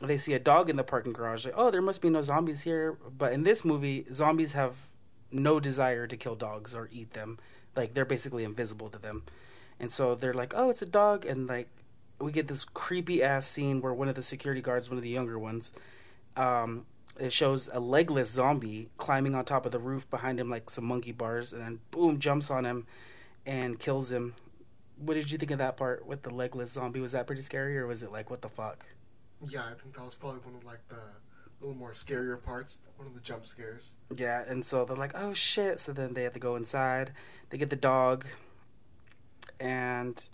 they 0.00 0.18
see 0.18 0.32
a 0.32 0.38
dog 0.38 0.70
in 0.70 0.76
the 0.76 0.84
parking 0.84 1.12
garage. 1.12 1.44
Like, 1.44 1.54
oh, 1.56 1.70
there 1.70 1.82
must 1.82 2.00
be 2.00 2.10
no 2.10 2.22
zombies 2.22 2.62
here. 2.62 2.96
But 3.16 3.32
in 3.32 3.42
this 3.42 3.64
movie, 3.64 4.06
zombies 4.12 4.52
have 4.52 4.74
no 5.30 5.60
desire 5.60 6.06
to 6.06 6.16
kill 6.16 6.34
dogs 6.34 6.74
or 6.74 6.88
eat 6.92 7.12
them. 7.12 7.38
Like 7.74 7.94
they're 7.94 8.04
basically 8.04 8.44
invisible 8.44 8.90
to 8.90 8.98
them, 8.98 9.22
and 9.80 9.90
so 9.90 10.14
they're 10.14 10.34
like, 10.34 10.52
oh, 10.54 10.68
it's 10.68 10.82
a 10.82 10.86
dog, 10.86 11.24
and 11.24 11.46
like 11.46 11.68
we 12.20 12.30
get 12.30 12.46
this 12.46 12.64
creepy 12.66 13.22
ass 13.22 13.46
scene 13.46 13.80
where 13.80 13.94
one 13.94 14.08
of 14.08 14.14
the 14.14 14.22
security 14.22 14.60
guards, 14.60 14.90
one 14.90 14.98
of 14.98 15.02
the 15.02 15.08
younger 15.08 15.38
ones, 15.38 15.72
um, 16.36 16.84
it 17.18 17.32
shows 17.32 17.70
a 17.72 17.80
legless 17.80 18.30
zombie 18.30 18.90
climbing 18.98 19.34
on 19.34 19.44
top 19.46 19.64
of 19.64 19.72
the 19.72 19.78
roof 19.78 20.08
behind 20.10 20.38
him 20.38 20.50
like 20.50 20.68
some 20.68 20.84
monkey 20.84 21.12
bars, 21.12 21.54
and 21.54 21.62
then 21.62 21.78
boom, 21.90 22.18
jumps 22.18 22.50
on 22.50 22.66
him 22.66 22.86
and 23.46 23.78
kills 23.78 24.10
him. 24.10 24.34
What 24.98 25.14
did 25.14 25.32
you 25.32 25.38
think 25.38 25.50
of 25.50 25.58
that 25.58 25.78
part 25.78 26.06
with 26.06 26.22
the 26.22 26.30
legless 26.30 26.72
zombie? 26.72 27.00
Was 27.00 27.12
that 27.12 27.26
pretty 27.26 27.42
scary, 27.42 27.78
or 27.78 27.86
was 27.86 28.02
it 28.02 28.12
like 28.12 28.28
what 28.28 28.42
the 28.42 28.50
fuck? 28.50 28.84
Yeah, 29.48 29.64
I 29.64 29.74
think 29.80 29.96
that 29.96 30.04
was 30.04 30.14
probably 30.14 30.40
one 30.40 30.54
of 30.54 30.64
like 30.64 30.86
the 30.88 30.96
little 31.60 31.76
more 31.76 31.92
scarier 31.92 32.42
parts, 32.42 32.78
one 32.96 33.06
of 33.06 33.14
the 33.14 33.20
jump 33.20 33.46
scares. 33.46 33.96
Yeah, 34.14 34.44
and 34.46 34.64
so 34.64 34.84
they're 34.84 34.96
like, 34.96 35.12
oh 35.14 35.34
shit. 35.34 35.80
So 35.80 35.92
then 35.92 36.14
they 36.14 36.24
have 36.24 36.32
to 36.34 36.40
go 36.40 36.56
inside. 36.56 37.12
They 37.50 37.58
get 37.58 37.70
the 37.70 37.76
dog. 37.76 38.26
And, 39.60 40.24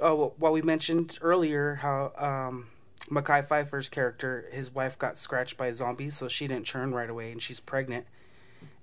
oh, 0.00 0.34
well, 0.38 0.52
we 0.52 0.62
mentioned 0.62 1.18
earlier 1.20 1.76
how 1.76 2.12
um, 2.18 2.68
Mekhi 3.08 3.46
Phifer's 3.46 3.88
character, 3.88 4.48
his 4.52 4.74
wife 4.74 4.98
got 4.98 5.16
scratched 5.16 5.56
by 5.56 5.70
zombies, 5.70 6.16
so 6.16 6.26
she 6.26 6.48
didn't 6.48 6.66
churn 6.66 6.92
right 6.92 7.08
away, 7.08 7.30
and 7.30 7.40
she's 7.40 7.60
pregnant. 7.60 8.06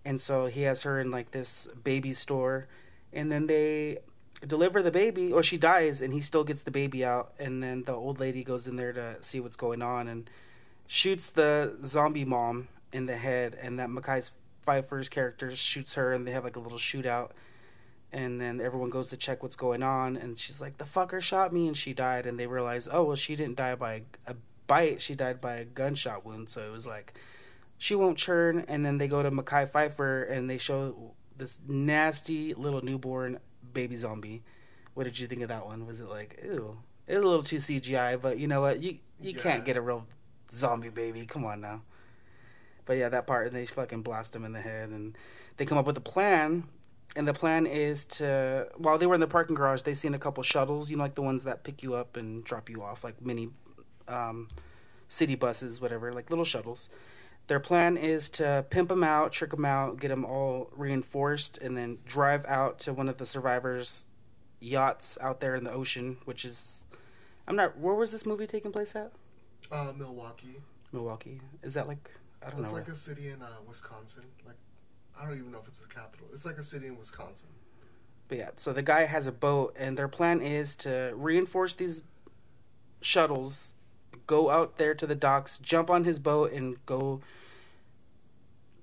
And 0.06 0.22
so 0.22 0.46
he 0.46 0.62
has 0.62 0.84
her 0.84 1.00
in 1.00 1.12
like 1.12 1.32
this 1.32 1.68
baby 1.84 2.14
store. 2.14 2.68
And 3.12 3.32
then 3.32 3.48
they 3.48 3.98
deliver 4.46 4.82
the 4.82 4.92
baby, 4.92 5.32
or 5.32 5.44
she 5.44 5.58
dies, 5.58 6.02
and 6.02 6.14
he 6.14 6.22
still 6.22 6.44
gets 6.44 6.64
the 6.64 6.72
baby 6.72 7.04
out. 7.06 7.34
And 7.40 7.62
then 7.62 7.84
the 7.84 7.94
old 7.94 8.20
lady 8.20 8.44
goes 8.44 8.68
in 8.68 8.76
there 8.76 8.94
to 8.94 9.18
see 9.22 9.40
what's 9.40 9.56
going 9.56 9.82
on 9.82 10.08
and 10.08 10.30
shoots 10.88 11.30
the 11.30 11.78
zombie 11.86 12.26
mom 12.26 12.68
in 12.92 13.06
the 13.06 13.18
head, 13.18 13.58
and 13.62 13.80
that 13.80 13.90
Mekhi 13.90 14.30
Phifer's 14.66 15.10
character 15.10 15.56
shoots 15.56 15.94
her, 15.96 16.12
and 16.14 16.28
they 16.28 16.32
have 16.32 16.44
like 16.44 16.56
a 16.56 16.60
little 16.60 16.78
shootout. 16.80 17.32
and 18.14 18.42
then 18.42 18.60
everyone 18.60 18.90
goes 18.90 19.08
to 19.10 19.18
check 19.18 19.42
what's 19.42 19.56
going 19.56 19.82
on, 19.82 20.18
and 20.18 20.38
she's 20.38 20.60
like, 20.60 20.78
"The 20.78 20.84
fucker 20.86 21.22
shot 21.22 21.54
me," 21.54 21.68
and 21.68 21.78
she 21.78 21.94
died, 21.94 22.26
and 22.26 22.38
they 22.38 22.48
realize, 22.48 22.90
oh 22.92 23.04
well, 23.06 23.16
she 23.16 23.36
didn't 23.38 23.56
die 23.56 23.76
by 23.76 23.94
a, 23.94 24.32
a 24.32 24.36
bite, 24.68 25.02
she 25.02 25.16
died 25.16 25.40
by 25.40 25.56
a 25.56 25.66
gunshot 25.66 26.26
wound, 26.26 26.50
so 26.50 26.62
it 26.62 26.72
was 26.72 26.86
like 26.86 27.14
she 27.78 27.96
won't 27.96 28.18
churn, 28.18 28.66
and 28.68 28.86
then 28.86 28.98
they 28.98 29.08
go 29.08 29.24
to 29.24 29.32
Mekhi 29.32 29.70
Phifer 29.70 30.30
and 30.30 30.50
they 30.50 30.58
show 30.58 31.14
this 31.36 31.60
nasty 31.68 32.54
little 32.54 32.82
newborn 32.84 33.40
baby 33.74 33.96
zombie. 33.96 34.44
What 34.94 35.06
did 35.06 35.18
you 35.20 35.28
think 35.28 35.42
of 35.42 35.50
that 35.50 35.66
one? 35.66 35.86
Was 35.88 36.00
it 36.00 36.10
like, 36.10 36.40
ew? 36.44 36.78
It's 37.08 37.18
a 37.18 37.22
little 37.22 37.44
too 37.44 37.58
CGI, 37.58 38.22
but 38.22 38.38
you 38.40 38.48
know 38.48 38.62
what? 38.62 38.82
You 38.82 38.98
you 39.20 39.32
Yeah. 39.36 39.42
can't 39.42 39.66
get 39.66 39.78
a 39.78 39.82
real 39.82 40.06
zombie 40.54 40.90
baby. 40.90 41.26
Come 41.26 41.46
on 41.46 41.62
now. 41.62 41.82
But 42.86 42.98
yeah, 42.98 43.10
that 43.10 43.28
part, 43.28 43.48
and 43.48 43.56
they 43.56 43.66
fucking 43.66 44.02
blast 44.02 44.36
him 44.36 44.44
in 44.44 44.54
the 44.54 44.62
head, 44.62 44.90
and 44.90 45.16
they 45.58 45.66
come 45.66 45.78
up 45.78 45.86
with 45.86 45.98
a 45.98 46.02
plan. 46.02 46.64
And 47.16 47.28
the 47.28 47.34
plan 47.34 47.66
is 47.66 48.06
to, 48.06 48.70
while 48.78 48.98
they 48.98 49.06
were 49.06 49.14
in 49.16 49.20
the 49.22 49.28
parking 49.28 49.54
garage, 49.56 49.82
they 49.82 49.94
seen 49.94 50.14
a 50.14 50.20
couple 50.20 50.42
shuttles, 50.44 50.90
you 50.90 50.96
know, 50.98 51.04
like 51.04 51.16
the 51.16 51.22
ones 51.22 51.44
that 51.44 51.64
pick 51.64 51.84
you 51.84 51.94
up 51.94 52.16
and 52.16 52.44
drop 52.44 52.70
you 52.70 52.82
off, 52.82 53.04
like 53.04 53.22
mini 53.22 53.50
um, 54.08 54.48
city 55.10 55.36
buses, 55.36 55.82
whatever, 55.82 56.14
like 56.14 56.30
little 56.30 56.46
shuttles. 56.46 56.88
Their 57.48 57.60
plan 57.60 57.98
is 57.98 58.30
to 58.32 58.66
pimp 58.70 58.90
them 58.90 59.04
out, 59.04 59.34
trick 59.34 59.52
them 59.52 59.66
out, 59.66 60.00
get 60.00 60.08
them 60.08 60.24
all 60.24 60.70
reinforced, 60.76 61.58
and 61.58 61.78
then 61.78 61.98
drive 62.06 62.46
out 62.46 62.80
to 62.80 62.94
one 62.94 63.10
of 63.10 63.18
the 63.18 63.26
survivors' 63.26 64.06
yachts 64.60 65.18
out 65.20 65.42
there 65.42 65.56
in 65.56 65.64
the 65.64 65.72
ocean, 65.72 66.18
which 66.26 66.46
is, 66.46 66.86
I'm 67.48 67.56
not. 67.56 67.78
Where 67.78 67.96
was 67.96 68.12
this 68.12 68.26
movie 68.26 68.48
taking 68.48 68.72
place 68.72 68.96
at? 68.96 69.12
Uh, 69.72 69.92
Milwaukee. 69.98 70.62
Milwaukee. 70.92 71.42
Is 71.62 71.74
that 71.74 71.88
like 71.88 72.10
I 72.42 72.50
don't 72.50 72.64
It's 72.64 72.72
know. 72.72 72.78
It's 72.78 72.88
like 72.88 72.96
a 72.96 72.98
city 72.98 73.30
in 73.30 73.42
uh, 73.42 73.48
Wisconsin. 73.68 74.24
Like, 74.46 74.56
I 75.20 75.26
don't 75.26 75.38
even 75.38 75.52
know 75.52 75.60
if 75.60 75.68
it's 75.68 75.80
the 75.80 75.94
capital. 75.94 76.28
It's 76.32 76.46
like 76.46 76.58
a 76.58 76.64
city 76.64 76.88
in 76.88 76.98
Wisconsin. 76.98 77.50
But 78.28 78.38
yeah, 78.38 78.50
so 78.56 78.72
the 78.72 78.82
guy 78.82 79.06
has 79.06 79.28
a 79.28 79.32
boat, 79.32 79.76
and 79.78 79.98
their 79.98 80.08
plan 80.08 80.42
is 80.42 80.76
to 80.78 81.12
reinforce 81.16 81.76
these 81.76 82.04
shuttles, 83.02 83.74
go 84.28 84.50
out 84.50 84.78
there 84.78 84.94
to 84.94 85.08
the 85.08 85.16
docks, 85.16 85.58
jump 85.58 85.90
on 85.90 86.04
his 86.04 86.20
boat, 86.20 86.52
and 86.52 86.84
go 86.86 87.22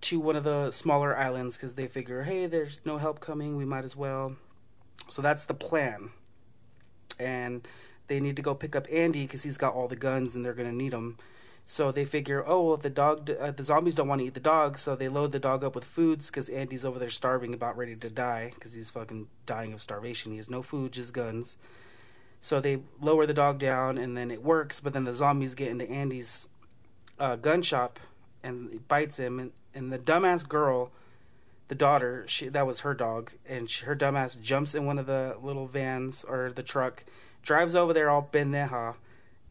to 0.01 0.21
one 0.21 0.37
of 0.37 0.45
the 0.45 0.71
smaller 0.71 1.17
islands 1.17 1.57
because 1.57 1.75
they 1.75 1.87
figure, 1.87 2.23
hey, 2.23 2.47
there's 2.47 2.83
no 2.85 2.99
help 2.99 3.21
coming, 3.21 3.57
we 3.57 3.65
might 3.65 3.85
as 3.85 3.97
well. 3.97 4.37
So 5.09 5.23
that's 5.23 5.45
the 5.45 5.55
plan. 5.55 6.11
And 7.19 7.67
they 8.07 8.21
need 8.21 8.37
to 8.37 8.43
go 8.43 8.55
pick 8.55 8.77
up 8.77 8.87
Andy 8.93 9.23
because 9.23 9.43
he's 9.43 9.59
got 9.59 9.75
all 9.75 9.89
the 9.89 9.97
guns 9.97 10.35
and 10.35 10.45
they're 10.45 10.55
going 10.55 10.71
to 10.71 10.75
need 10.75 10.93
them. 10.93 11.19
So 11.67 11.93
they 11.93 12.07
figure, 12.07 12.43
oh 12.47 12.63
well, 12.63 12.75
if 12.77 12.83
the 12.83 12.91
dog, 12.91 13.31
uh, 13.31 13.51
the 13.51 13.63
zombies 13.63 13.95
don't 13.95 14.09
want 14.09 14.21
to 14.23 14.27
eat 14.27 14.33
the 14.33 14.41
dog, 14.41 14.79
so 14.79 14.97
they 14.97 15.09
load 15.09 15.33
the 15.33 15.39
dog 15.39 15.63
up 15.63 15.75
with 15.75 15.85
foods 15.85 16.29
because 16.29 16.49
Andy's 16.49 16.85
over 16.85 16.99
there 16.99 17.11
starving, 17.11 17.53
about 17.53 17.77
ready 17.77 17.95
to 17.95 18.09
die 18.09 18.53
because 18.55 18.73
he's 18.73 18.89
fucking 18.89 19.29
dying 19.45 19.75
of 19.75 19.83
starvation. 19.83 20.33
He 20.33 20.39
has 20.39 20.49
no 20.49 20.63
food, 20.63 20.93
just 20.93 21.13
guns. 21.13 21.57
So 22.41 22.61
they 22.61 22.81
lower 23.01 23.27
the 23.27 23.35
dog 23.35 23.59
down, 23.59 23.99
and 23.99 24.17
then 24.17 24.31
it 24.31 24.43
works. 24.43 24.81
But 24.81 24.93
then 24.93 25.05
the 25.05 25.15
zombies 25.15 25.55
get 25.55 25.69
into 25.69 25.89
Andy's 25.91 26.49
uh, 27.19 27.37
gun 27.37 27.63
shop, 27.63 27.99
and 28.43 28.73
it 28.73 28.89
bites 28.89 29.19
him. 29.19 29.39
And, 29.39 29.53
and 29.75 29.93
the 29.93 29.99
dumbass 29.99 30.49
girl, 30.49 30.91
the 31.69 31.75
daughter, 31.75 32.25
she 32.27 32.49
that 32.49 32.67
was 32.67 32.81
her 32.81 32.95
dog, 32.95 33.33
and 33.47 33.69
she, 33.69 33.85
her 33.85 33.97
dumbass 33.97 34.41
jumps 34.41 34.75
in 34.75 34.87
one 34.87 34.99
of 34.99 35.07
the 35.07 35.37
little 35.43 35.67
vans 35.67 36.25
or 36.25 36.53
the 36.55 36.63
truck, 36.63 37.05
drives 37.43 37.75
over 37.75 37.93
there 37.93 38.09
all 38.09 38.29
pendeja, 38.33 38.95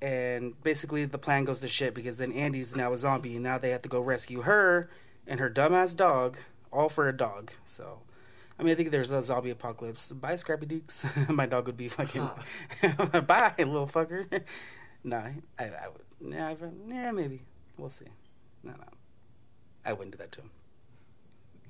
and 0.02 0.62
basically 0.64 1.06
the 1.06 1.18
plan 1.18 1.44
goes 1.44 1.60
to 1.60 1.68
shit 1.68 1.94
because 1.94 2.18
then 2.18 2.32
Andy's 2.32 2.76
now 2.76 2.94
a 2.94 2.98
zombie, 2.98 3.36
and 3.36 3.44
now 3.44 3.58
they 3.58 3.70
have 3.72 3.82
to 3.84 3.90
go 3.90 4.00
rescue 4.00 4.42
her 4.42 4.90
and 5.28 5.40
her 5.40 5.50
dumbass 5.50 5.96
dog, 5.96 6.38
all 6.72 6.90
for 6.90 7.08
a 7.08 7.16
dog. 7.16 7.52
So. 7.66 8.00
I 8.60 8.64
mean, 8.64 8.72
I 8.72 8.76
think 8.76 8.92
there's 8.92 9.12
a 9.12 9.22
zombie 9.22 9.52
apocalypse. 9.52 10.12
Bye, 10.12 10.36
Scrappy 10.36 10.66
Dukes. 10.66 11.06
My 11.30 11.46
dog 11.46 11.68
would 11.68 11.78
be 11.78 11.90
fucking. 11.90 12.28
Bye, 13.28 13.54
little 13.60 13.88
fucker. 13.88 14.44
nah, 15.04 15.28
I, 15.60 15.64
I 15.64 15.88
would. 15.94 16.34
Yeah, 16.34 16.48
I, 16.48 16.56
yeah, 16.88 17.12
maybe. 17.12 17.44
We'll 17.78 17.92
see. 17.92 18.06
No, 18.64 18.72
no. 18.72 18.88
I 19.86 19.94
wouldn't 19.94 20.12
do 20.12 20.18
that 20.18 20.32
to 20.34 20.42
him. 20.42 20.50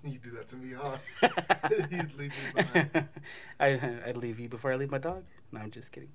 You 0.05 0.19
do 0.19 0.31
that 0.31 0.47
to 0.47 0.55
me, 0.55 0.73
huh? 0.73 0.97
You'd 1.91 2.17
leave 2.17 2.31
me 2.31 2.31
behind. 2.55 3.07
I, 3.59 3.99
I'd 4.05 4.15
leave 4.15 4.39
you 4.39 4.47
before 4.47 4.71
I 4.71 4.75
leave 4.75 4.91
my 4.91 4.97
dog. 4.97 5.23
No, 5.51 5.59
I'm 5.59 5.71
just 5.71 5.91
kidding. 5.91 6.11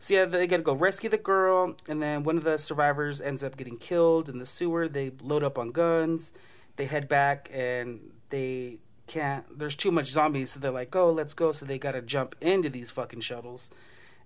So 0.00 0.14
yeah, 0.14 0.24
they 0.24 0.46
gotta 0.46 0.62
go 0.62 0.72
rescue 0.72 1.10
the 1.10 1.18
girl, 1.18 1.74
and 1.88 2.00
then 2.00 2.22
one 2.22 2.38
of 2.38 2.44
the 2.44 2.56
survivors 2.56 3.20
ends 3.20 3.42
up 3.42 3.56
getting 3.56 3.76
killed 3.76 4.28
in 4.28 4.38
the 4.38 4.46
sewer. 4.46 4.88
They 4.88 5.12
load 5.20 5.42
up 5.42 5.58
on 5.58 5.72
guns. 5.72 6.32
They 6.76 6.86
head 6.86 7.08
back, 7.08 7.50
and 7.52 8.12
they 8.30 8.78
can't. 9.08 9.58
There's 9.58 9.76
too 9.76 9.90
much 9.90 10.10
zombies, 10.10 10.52
so 10.52 10.60
they're 10.60 10.70
like, 10.70 10.90
"Go, 10.90 11.12
let's 11.12 11.34
go." 11.34 11.52
So 11.52 11.66
they 11.66 11.78
gotta 11.78 12.02
jump 12.02 12.34
into 12.40 12.68
these 12.68 12.90
fucking 12.90 13.20
shuttles, 13.20 13.70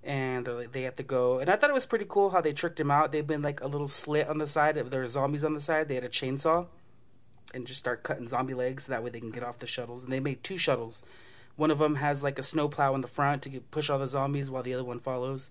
and 0.05 0.47
like, 0.47 0.73
they 0.73 0.83
have 0.83 0.97
to 0.97 1.03
go. 1.03 1.39
And 1.39 1.49
I 1.49 1.57
thought 1.57 1.71
it 1.71 1.75
was 1.75 1.87
pretty 1.87 2.07
cool 2.09 2.31
how 2.31 2.41
they 2.41 2.53
tricked 2.53 2.81
him 2.81 2.91
out. 2.91 3.13
They've 3.13 3.27
been 3.27 3.43
like 3.43 3.61
a 3.61 3.69
little 3.69 3.89
slit 3.89 4.29
on 4.29 4.39
the 4.39 4.47
side. 4.47 4.77
If 4.77 4.91
there 4.91 5.01
were 5.01 5.07
zombies 5.07 5.45
on 5.45 5.55
the 5.55 5.61
side, 5.61 5.89
they 5.89 5.95
had 5.95 6.05
a 6.05 6.09
chainsaw 6.09 6.67
and 7.55 7.67
just 7.67 7.81
start 7.81 8.03
cutting 8.03 8.29
zombie 8.29 8.55
legs. 8.55 8.85
So 8.85 8.93
that 8.93 9.03
way 9.03 9.11
they 9.11 9.21
can 9.21 9.31
get 9.31 9.45
off 9.45 9.59
the 9.59 9.67
shuttles. 9.67 10.03
And 10.03 10.13
they 10.13 10.21
made 10.21 10.43
two 10.43 10.59
shuttles. 10.59 11.03
One 11.57 11.71
of 11.71 11.79
them 11.79 11.97
has 11.97 12.23
like 12.23 12.39
a 12.39 12.43
snowplow 12.43 12.95
in 12.95 13.03
the 13.03 13.09
front 13.09 13.43
to 13.43 13.49
get, 13.49 13.71
push 13.71 13.91
all 13.91 13.99
the 13.99 14.09
zombies, 14.09 14.51
while 14.51 14.63
the 14.63 14.75
other 14.75 14.85
one 14.85 14.99
follows. 14.99 15.51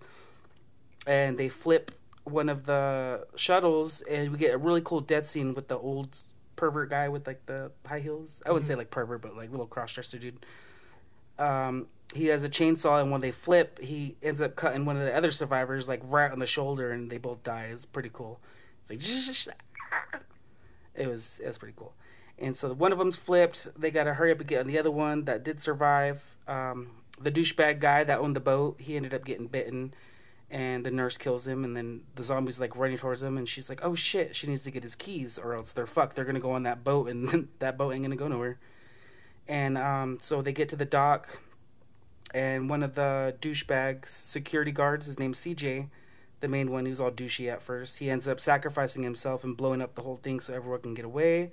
And 1.08 1.38
they 1.38 1.50
flip 1.50 1.92
one 2.24 2.50
of 2.50 2.66
the 2.66 3.26
shuttles, 3.36 4.02
and 4.02 4.32
we 4.32 4.38
get 4.38 4.54
a 4.54 4.58
really 4.58 4.82
cool 4.82 5.00
death 5.00 5.28
scene 5.28 5.54
with 5.54 5.68
the 5.68 5.78
old 5.78 6.18
pervert 6.62 6.92
guy 6.92 7.10
with 7.10 7.26
like 7.26 7.48
the 7.48 7.72
high 7.88 8.00
heels. 8.00 8.44
I 8.46 8.52
wouldn't 8.52 8.68
say 8.68 8.76
like 8.76 8.92
pervert, 8.92 9.24
but 9.24 9.36
like 9.36 9.50
little 9.50 9.66
cross-dresser 9.66 10.20
dude. 10.20 10.46
Um, 11.40 11.88
he 12.14 12.28
has 12.28 12.44
a 12.44 12.50
chainsaw, 12.50 13.02
and 13.02 13.10
when 13.10 13.22
they 13.22 13.32
flip, 13.32 13.80
he 13.80 14.16
ends 14.22 14.42
up 14.42 14.56
cutting 14.56 14.86
one 14.86 14.96
of 14.96 15.02
the 15.02 15.16
other 15.16 15.32
survivors 15.32 15.88
like 15.88 16.02
right 16.04 16.32
on 16.32 16.38
the 16.38 16.46
shoulder, 16.46 16.92
and 16.92 17.10
they 17.10 17.18
both 17.18 17.42
die. 17.42 17.70
It's 17.72 17.88
pretty 17.88 18.12
cool. 18.14 18.40
It's 18.90 19.48
like 19.48 19.56
it 20.94 21.08
was 21.08 21.40
it 21.44 21.48
was 21.48 21.58
pretty 21.58 21.74
cool. 21.76 21.94
And 22.38 22.56
so 22.56 22.72
one 22.74 22.92
of 22.92 23.00
them's 23.00 23.16
flipped. 23.16 23.68
They 23.76 23.90
got 23.90 24.04
to 24.04 24.14
hurry 24.14 24.32
up 24.32 24.40
and 24.40 24.48
get 24.48 24.60
on 24.60 24.68
the 24.68 24.78
other 24.78 24.92
one 24.92 25.26
that 25.26 25.44
did 25.44 25.62
survive. 25.62 26.36
Um, 26.48 26.92
the 27.20 27.32
douchebag 27.32 27.80
guy 27.80 28.04
that 28.04 28.20
owned 28.20 28.36
the 28.36 28.40
boat, 28.40 28.80
he 28.80 28.96
ended 28.96 29.16
up 29.16 29.26
getting 29.26 29.48
bitten, 29.48 29.96
and 30.52 30.86
the 30.86 30.92
nurse 30.92 31.18
kills 31.18 31.48
him. 31.48 31.64
And 31.64 31.76
then 31.76 32.02
the 32.16 32.24
zombie's 32.24 32.60
like 32.60 32.76
running 32.76 32.98
towards 32.98 33.24
him, 33.24 33.38
and 33.38 33.48
she's 33.48 33.70
like, 33.70 33.84
"Oh 33.84 33.96
shit, 33.96 34.36
she 34.36 34.48
needs 34.48 34.64
to 34.64 34.72
get 34.72 34.84
his 34.84 34.96
keys, 34.96 35.40
or 35.40 35.56
else 35.56 35.72
they're 35.72 35.88
fucked. 35.88 36.16
They're 36.16 36.26
gonna 36.26 36.40
go 36.40 36.52
on 36.52 36.64
that 36.64 36.84
boat, 36.84 37.10
and 37.10 37.48
that 37.60 37.78
boat 37.78 37.94
ain't 37.94 38.04
gonna 38.04 38.16
go 38.16 38.28
nowhere." 38.28 38.60
And 39.48 39.78
um, 39.78 40.20
so 40.22 40.42
they 40.42 40.54
get 40.54 40.70
to 40.70 40.76
the 40.76 40.86
dock, 40.86 41.40
and 42.34 42.70
one 42.70 42.84
of 42.84 42.96
the 42.96 43.36
douchebags 43.42 44.10
security 44.10 44.72
guards, 44.72 45.06
his 45.06 45.18
name's 45.18 45.40
CJ, 45.40 45.90
the 46.42 46.48
main 46.48 46.72
one 46.72 46.86
who's 46.86 47.00
all 47.00 47.12
douchey 47.12 47.52
at 47.52 47.62
first. 47.62 48.00
He 48.00 48.10
ends 48.10 48.28
up 48.28 48.40
sacrificing 48.40 49.04
himself 49.04 49.44
and 49.44 49.56
blowing 49.56 49.82
up 49.82 49.96
the 49.96 50.02
whole 50.02 50.18
thing 50.18 50.40
so 50.40 50.54
everyone 50.54 50.82
can 50.82 50.94
get 50.94 51.06
away. 51.06 51.52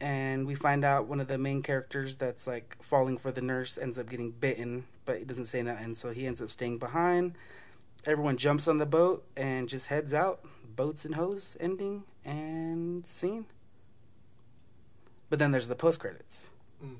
And 0.00 0.46
we 0.46 0.54
find 0.54 0.84
out 0.84 1.06
one 1.06 1.20
of 1.20 1.26
the 1.26 1.38
main 1.38 1.62
characters 1.62 2.16
that's 2.16 2.46
like 2.46 2.76
falling 2.80 3.18
for 3.18 3.32
the 3.32 3.40
nurse 3.40 3.76
ends 3.76 3.98
up 3.98 4.08
getting 4.08 4.30
bitten, 4.30 4.84
but 5.04 5.18
he 5.18 5.24
doesn't 5.24 5.46
say 5.46 5.62
nothing, 5.62 5.94
so 5.94 6.10
he 6.10 6.26
ends 6.26 6.40
up 6.40 6.50
staying 6.50 6.78
behind. 6.78 7.34
Everyone 8.04 8.36
jumps 8.36 8.68
on 8.68 8.78
the 8.78 8.86
boat 8.86 9.24
and 9.36 9.68
just 9.68 9.86
heads 9.88 10.14
out. 10.14 10.40
Boats 10.64 11.04
and 11.04 11.16
hose 11.16 11.56
ending 11.60 12.04
and 12.24 13.06
scene. 13.06 13.46
But 15.28 15.38
then 15.38 15.50
there's 15.50 15.68
the 15.68 15.74
post 15.74 16.00
credits. 16.00 16.48
hmm 16.80 16.96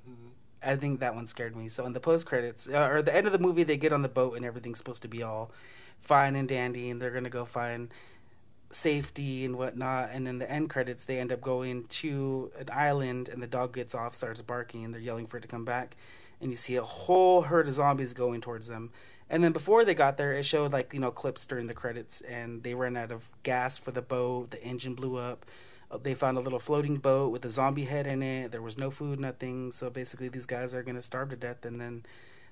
I 0.61 0.75
think 0.75 0.99
that 0.99 1.15
one 1.15 1.29
scared 1.29 1.55
me. 1.55 1.69
So 1.69 1.87
in 1.87 1.93
the 1.93 2.01
post 2.01 2.27
credits 2.27 2.69
uh, 2.69 2.89
or 2.91 3.01
the 3.01 3.15
end 3.15 3.29
of 3.29 3.33
the 3.33 3.39
movie, 3.39 3.63
they 3.63 3.77
get 3.77 3.93
on 3.93 4.03
the 4.03 4.09
boat 4.09 4.37
and 4.37 4.45
everything's 4.45 4.79
supposed 4.79 5.03
to 5.03 5.09
be 5.09 5.23
all 5.23 5.53
fine 6.01 6.35
and 6.35 6.49
dandy, 6.49 6.91
and 6.91 7.01
they're 7.01 7.13
gonna 7.13 7.31
go 7.31 7.45
find 7.45 7.93
safety 8.71 9.45
and 9.45 9.57
whatnot. 9.57 10.11
And 10.13 10.27
in 10.27 10.39
the 10.39 10.51
end 10.51 10.69
credits, 10.69 11.05
they 11.05 11.19
end 11.19 11.33
up 11.33 11.41
going 11.41 11.85
to 11.85 12.51
an 12.59 12.69
island, 12.73 13.29
and 13.29 13.41
the 13.43 13.47
dog 13.47 13.73
gets 13.73 13.95
off, 13.95 14.17
starts 14.17 14.41
barking, 14.43 14.85
and 14.85 14.93
they're 14.93 15.01
yelling 15.01 15.27
for 15.27 15.37
it 15.37 15.43
to 15.43 15.49
come 15.49 15.65
back. 15.65 15.97
And 16.41 16.51
you 16.51 16.57
see 16.57 16.77
a 16.77 16.83
whole 16.83 17.43
herd 17.43 17.69
of 17.69 17.75
zombies 17.75 18.13
going 18.13 18.41
towards 18.41 18.67
them. 18.69 18.91
And 19.31 19.45
then 19.45 19.53
before 19.53 19.85
they 19.85 19.95
got 19.95 20.17
there, 20.17 20.33
it 20.33 20.45
showed 20.45 20.73
like 20.73 20.93
you 20.95 21.01
know 21.01 21.11
clips 21.11 21.47
during 21.47 21.67
the 21.67 21.75
credits, 21.75 22.21
and 22.23 22.63
they 22.63 22.75
ran 22.75 22.97
out 22.97 23.13
of 23.13 23.25
gas 23.43 23.77
for 23.79 23.91
the 23.91 24.03
boat. 24.03 24.51
The 24.51 24.63
engine 24.63 24.95
blew 24.95 25.17
up. 25.17 25.45
Uh, 25.91 25.99
They 25.99 26.15
found 26.15 26.37
a 26.39 26.41
little 26.41 26.59
floating 26.59 26.97
boat 26.97 27.31
with 27.33 27.45
a 27.45 27.51
zombie 27.51 27.85
head 27.85 28.07
in 28.07 28.23
it. 28.23 28.53
There 28.53 28.63
was 28.63 28.79
no 28.79 28.91
food, 28.91 29.21
nothing. 29.21 29.73
So 29.73 29.91
basically, 29.91 30.29
these 30.29 30.47
guys 30.47 30.75
are 30.75 30.83
gonna 30.83 31.03
starve 31.03 31.31
to 31.31 31.37
death, 31.37 31.65
and 31.65 31.81
then 31.81 32.05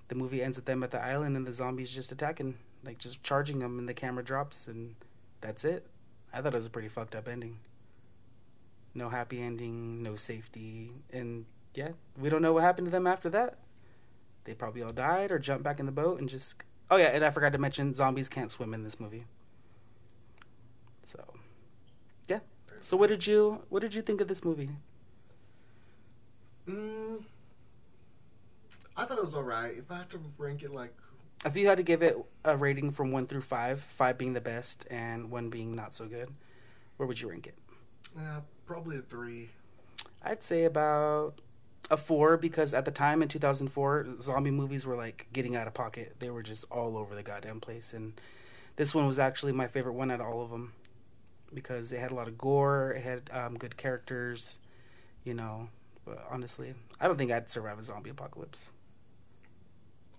the 0.08 0.14
movie 0.14 0.42
ends 0.42 0.56
with 0.56 0.66
them 0.66 0.82
at 0.82 0.90
the 0.90 1.02
island, 1.02 1.36
and 1.36 1.46
the 1.46 1.52
zombies 1.52 1.90
just 1.90 2.12
attacking, 2.12 2.56
like 2.84 2.98
just 2.98 3.22
charging 3.22 3.58
them, 3.60 3.78
and 3.78 3.88
the 3.88 3.94
camera 3.94 4.22
drops, 4.24 4.68
and 4.68 4.96
that's 5.40 5.64
it. 5.64 5.86
I 6.32 6.40
thought 6.42 6.54
it 6.54 6.58
was 6.58 6.66
a 6.66 6.70
pretty 6.70 6.88
fucked 6.88 7.14
up 7.14 7.26
ending. 7.28 7.58
No 8.94 9.08
happy 9.10 9.42
ending, 9.42 10.02
no 10.02 10.16
safety, 10.16 10.90
and 11.12 11.44
yeah, 11.74 11.90
we 12.18 12.28
don't 12.30 12.40
know 12.42 12.52
what 12.54 12.62
happened 12.62 12.86
to 12.86 12.90
them 12.90 13.06
after 13.06 13.28
that. 13.30 13.58
They 14.46 14.54
probably 14.54 14.82
all 14.82 14.92
died 14.92 15.30
or 15.30 15.38
jumped 15.38 15.64
back 15.64 15.78
in 15.78 15.86
the 15.86 15.92
boat 15.92 16.18
and 16.18 16.28
just. 16.28 16.56
Oh 16.90 16.96
yeah, 16.96 17.08
and 17.08 17.24
I 17.24 17.30
forgot 17.30 17.52
to 17.52 17.58
mention 17.58 17.92
zombies 17.94 18.28
can't 18.28 18.50
swim 18.50 18.72
in 18.72 18.84
this 18.84 18.98
movie. 18.98 19.26
So, 21.04 21.22
yeah. 22.28 22.40
So 22.80 22.96
what 22.96 23.08
did 23.08 23.26
you 23.26 23.62
what 23.68 23.80
did 23.80 23.94
you 23.94 24.02
think 24.02 24.20
of 24.20 24.28
this 24.28 24.44
movie? 24.44 24.70
Mm, 26.68 27.22
I 28.96 29.04
thought 29.04 29.18
it 29.18 29.24
was 29.24 29.34
alright. 29.34 29.76
If 29.78 29.90
I 29.90 29.98
had 29.98 30.10
to 30.10 30.20
rank 30.38 30.62
it 30.62 30.72
like 30.72 30.94
If 31.44 31.56
you 31.56 31.66
had 31.68 31.76
to 31.78 31.84
give 31.84 32.02
it 32.02 32.16
a 32.44 32.56
rating 32.56 32.90
from 32.90 33.12
one 33.12 33.26
through 33.26 33.42
five, 33.42 33.82
five 33.82 34.18
being 34.18 34.32
the 34.32 34.40
best 34.40 34.86
and 34.90 35.30
one 35.30 35.50
being 35.50 35.74
not 35.76 35.94
so 35.94 36.06
good, 36.06 36.30
where 36.96 37.06
would 37.06 37.20
you 37.20 37.28
rank 37.28 37.46
it? 37.46 37.54
Yeah, 38.16 38.40
probably 38.64 38.96
a 38.98 39.02
three. 39.02 39.50
I'd 40.22 40.42
say 40.42 40.64
about 40.64 41.40
a 41.90 41.96
four 41.96 42.36
because 42.36 42.74
at 42.74 42.84
the 42.84 42.90
time 42.90 43.22
in 43.22 43.28
2004, 43.28 44.20
zombie 44.20 44.50
movies 44.50 44.84
were 44.84 44.96
like 44.96 45.26
getting 45.32 45.54
out 45.54 45.66
of 45.66 45.74
pocket. 45.74 46.16
They 46.18 46.30
were 46.30 46.42
just 46.42 46.64
all 46.70 46.96
over 46.96 47.14
the 47.14 47.22
goddamn 47.22 47.60
place, 47.60 47.92
and 47.92 48.20
this 48.76 48.94
one 48.94 49.06
was 49.06 49.18
actually 49.18 49.52
my 49.52 49.66
favorite 49.68 49.94
one 49.94 50.10
out 50.10 50.20
of 50.20 50.26
all 50.26 50.42
of 50.42 50.50
them 50.50 50.72
because 51.54 51.92
it 51.92 52.00
had 52.00 52.10
a 52.10 52.14
lot 52.14 52.28
of 52.28 52.36
gore, 52.36 52.92
it 52.92 53.02
had 53.02 53.30
um, 53.32 53.56
good 53.56 53.76
characters, 53.76 54.58
you 55.24 55.34
know. 55.34 55.68
But 56.04 56.24
honestly, 56.30 56.74
I 57.00 57.06
don't 57.06 57.16
think 57.16 57.30
I'd 57.32 57.50
survive 57.50 57.78
a 57.78 57.84
zombie 57.84 58.10
apocalypse. 58.10 58.70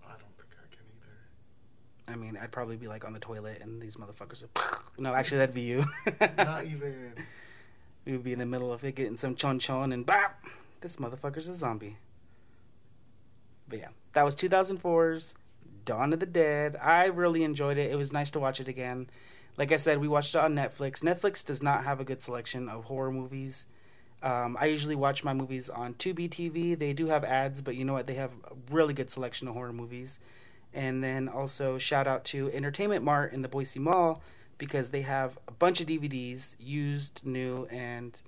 I 0.04 0.10
don't 0.10 0.36
think 0.36 0.50
I 0.52 0.74
can 0.74 0.84
either. 0.96 2.12
I 2.12 2.16
mean, 2.16 2.38
I'd 2.40 2.52
probably 2.52 2.76
be 2.76 2.88
like 2.88 3.04
on 3.04 3.12
the 3.12 3.18
toilet, 3.18 3.60
and 3.62 3.80
these 3.80 3.96
motherfuckers 3.96 4.42
would. 4.42 4.50
No, 5.00 5.14
actually, 5.14 5.38
that'd 5.38 5.54
be 5.54 5.60
you. 5.60 5.84
Not 6.36 6.64
even. 6.66 7.12
we 8.04 8.12
would 8.12 8.24
be 8.24 8.32
in 8.32 8.40
the 8.40 8.46
middle 8.46 8.72
of 8.72 8.82
it 8.82 8.96
getting 8.96 9.16
some 9.16 9.36
chon 9.36 9.60
chon, 9.60 9.92
and 9.92 10.04
bap! 10.04 10.44
This 10.80 10.96
motherfucker's 10.96 11.48
a 11.48 11.54
zombie. 11.54 11.96
But 13.68 13.80
yeah, 13.80 13.88
that 14.14 14.24
was 14.24 14.34
2004's 14.34 15.34
Dawn 15.84 16.12
of 16.12 16.20
the 16.20 16.26
Dead. 16.26 16.76
I 16.76 17.06
really 17.06 17.42
enjoyed 17.42 17.78
it. 17.78 17.90
It 17.90 17.96
was 17.96 18.12
nice 18.12 18.30
to 18.32 18.38
watch 18.38 18.60
it 18.60 18.68
again. 18.68 19.08
Like 19.56 19.72
I 19.72 19.76
said, 19.76 19.98
we 19.98 20.08
watched 20.08 20.34
it 20.34 20.40
on 20.40 20.54
Netflix. 20.54 21.00
Netflix 21.00 21.44
does 21.44 21.62
not 21.62 21.84
have 21.84 22.00
a 22.00 22.04
good 22.04 22.20
selection 22.20 22.68
of 22.68 22.84
horror 22.84 23.10
movies. 23.10 23.66
Um, 24.22 24.56
I 24.58 24.66
usually 24.66 24.94
watch 24.94 25.24
my 25.24 25.32
movies 25.32 25.68
on 25.68 25.94
Tubi 25.94 26.28
TV. 26.28 26.78
They 26.78 26.92
do 26.92 27.06
have 27.06 27.24
ads, 27.24 27.60
but 27.60 27.74
you 27.74 27.84
know 27.84 27.92
what? 27.92 28.06
They 28.06 28.14
have 28.14 28.32
a 28.44 28.54
really 28.70 28.94
good 28.94 29.10
selection 29.10 29.48
of 29.48 29.54
horror 29.54 29.72
movies. 29.72 30.18
And 30.72 31.02
then 31.02 31.28
also 31.28 31.78
shout 31.78 32.06
out 32.06 32.24
to 32.26 32.50
Entertainment 32.52 33.04
Mart 33.04 33.32
in 33.32 33.42
the 33.42 33.48
Boise 33.48 33.78
Mall 33.78 34.22
because 34.58 34.90
they 34.90 35.02
have 35.02 35.38
a 35.46 35.52
bunch 35.52 35.80
of 35.80 35.86
DVDs, 35.86 36.56
used, 36.58 37.22
new, 37.24 37.66
and 37.66 38.20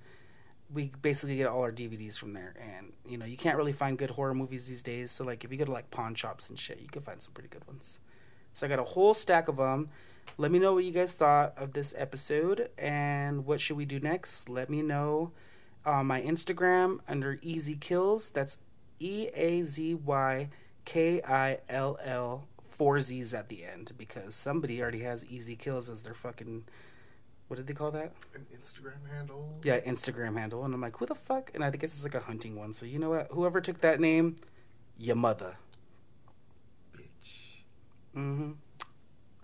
we 0.73 0.93
basically 1.03 1.37
get 1.37 1.49
all 1.49 1.63
our 1.63 1.73
DVDs 1.73 2.17
from 2.19 2.33
there. 2.33 2.55
And 2.61 2.93
you 3.07 3.19
know, 3.19 3.27
you 3.27 3.37
can't 3.37 3.57
really 3.57 3.73
find 3.73 3.99
good 3.99 4.11
horror 4.11 4.35
movies 4.35 4.67
these 4.67 4.83
days. 4.83 5.11
So 5.11 5.25
like, 5.25 5.45
if 5.45 5.51
you 5.53 5.59
go 5.59 5.65
to 5.65 5.73
like 5.73 5.91
pawn 5.91 6.15
shops 6.15 6.49
and 6.49 6.59
shit, 6.59 6.81
you 6.81 6.89
can 6.89 7.03
find 7.03 7.23
some 7.23 7.33
pretty 7.33 7.49
good 7.49 7.67
ones. 7.67 7.99
So 8.53 8.67
I 8.67 8.69
got 8.69 8.79
a 8.79 8.85
whole 8.85 9.15
stack 9.15 9.49
of 9.49 9.57
them. 9.57 9.91
Let 10.39 10.51
me 10.51 10.59
know 10.59 10.75
what 10.75 10.85
you 10.85 10.93
guys 10.93 11.13
thought 11.13 11.55
of 11.57 11.73
this 11.73 11.95
episode 11.97 12.71
and 12.79 13.45
what 13.45 13.61
should 13.61 13.77
we 13.77 13.85
do 13.85 14.01
next. 14.01 14.49
Let 14.49 14.71
me 14.71 14.83
know 14.83 15.33
on 15.85 16.07
my 16.07 16.21
Instagram 16.23 16.99
under 17.09 17.39
Easy 17.43 17.75
Kills. 17.75 18.31
That's 18.31 18.57
E 18.99 19.29
A 19.35 19.63
Z 19.63 19.95
Y 19.95 20.49
K 20.85 21.23
I 21.23 21.59
L 21.69 21.99
L 22.05 22.47
four 22.71 23.01
Z's 23.01 23.35
at 23.35 23.49
the 23.49 23.65
end 23.65 23.93
because 23.99 24.35
somebody 24.35 24.81
already 24.81 25.01
has 25.01 25.25
Easy 25.27 25.57
Kills 25.57 25.89
as 25.89 26.03
their 26.03 26.15
fucking 26.15 26.65
what 27.51 27.57
did 27.57 27.67
they 27.67 27.75
call 27.75 27.91
that? 27.91 28.13
An 28.33 28.47
Instagram 28.57 29.13
handle. 29.13 29.59
Yeah, 29.65 29.81
Instagram 29.81 30.39
handle. 30.39 30.65
And 30.65 30.73
I'm 30.73 30.81
like, 30.81 30.97
who 30.97 31.05
the 31.05 31.17
fuck? 31.17 31.51
And 31.53 31.65
I 31.65 31.71
guess 31.73 31.97
it's 31.97 32.05
like 32.05 32.15
a 32.15 32.21
hunting 32.21 32.55
one. 32.55 32.73
So 32.73 32.87
you 32.87 33.01
know 33.01 33.11
what? 33.11 33.27
Whoever 33.33 33.61
took 33.61 33.81
that 33.81 33.99
name, 33.99 34.37
your 34.97 35.17
mother. 35.17 35.57
Bitch. 36.97 37.65
Mm-hmm. 38.17 38.53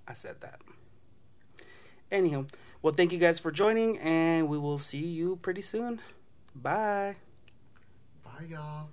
I 0.07 0.13
said 0.13 0.37
that. 0.41 0.61
Anyhow, 2.13 2.47
well, 2.81 2.95
thank 2.95 3.13
you 3.13 3.19
guys 3.19 3.41
for 3.41 3.51
joining, 3.51 3.99
and 3.99 4.49
we 4.49 4.57
will 4.57 4.79
see 4.79 5.05
you 5.05 5.41
pretty 5.43 5.63
soon. 5.63 6.01
Bye. 6.55 7.17
Bye, 8.23 8.45
y'all. 8.49 8.91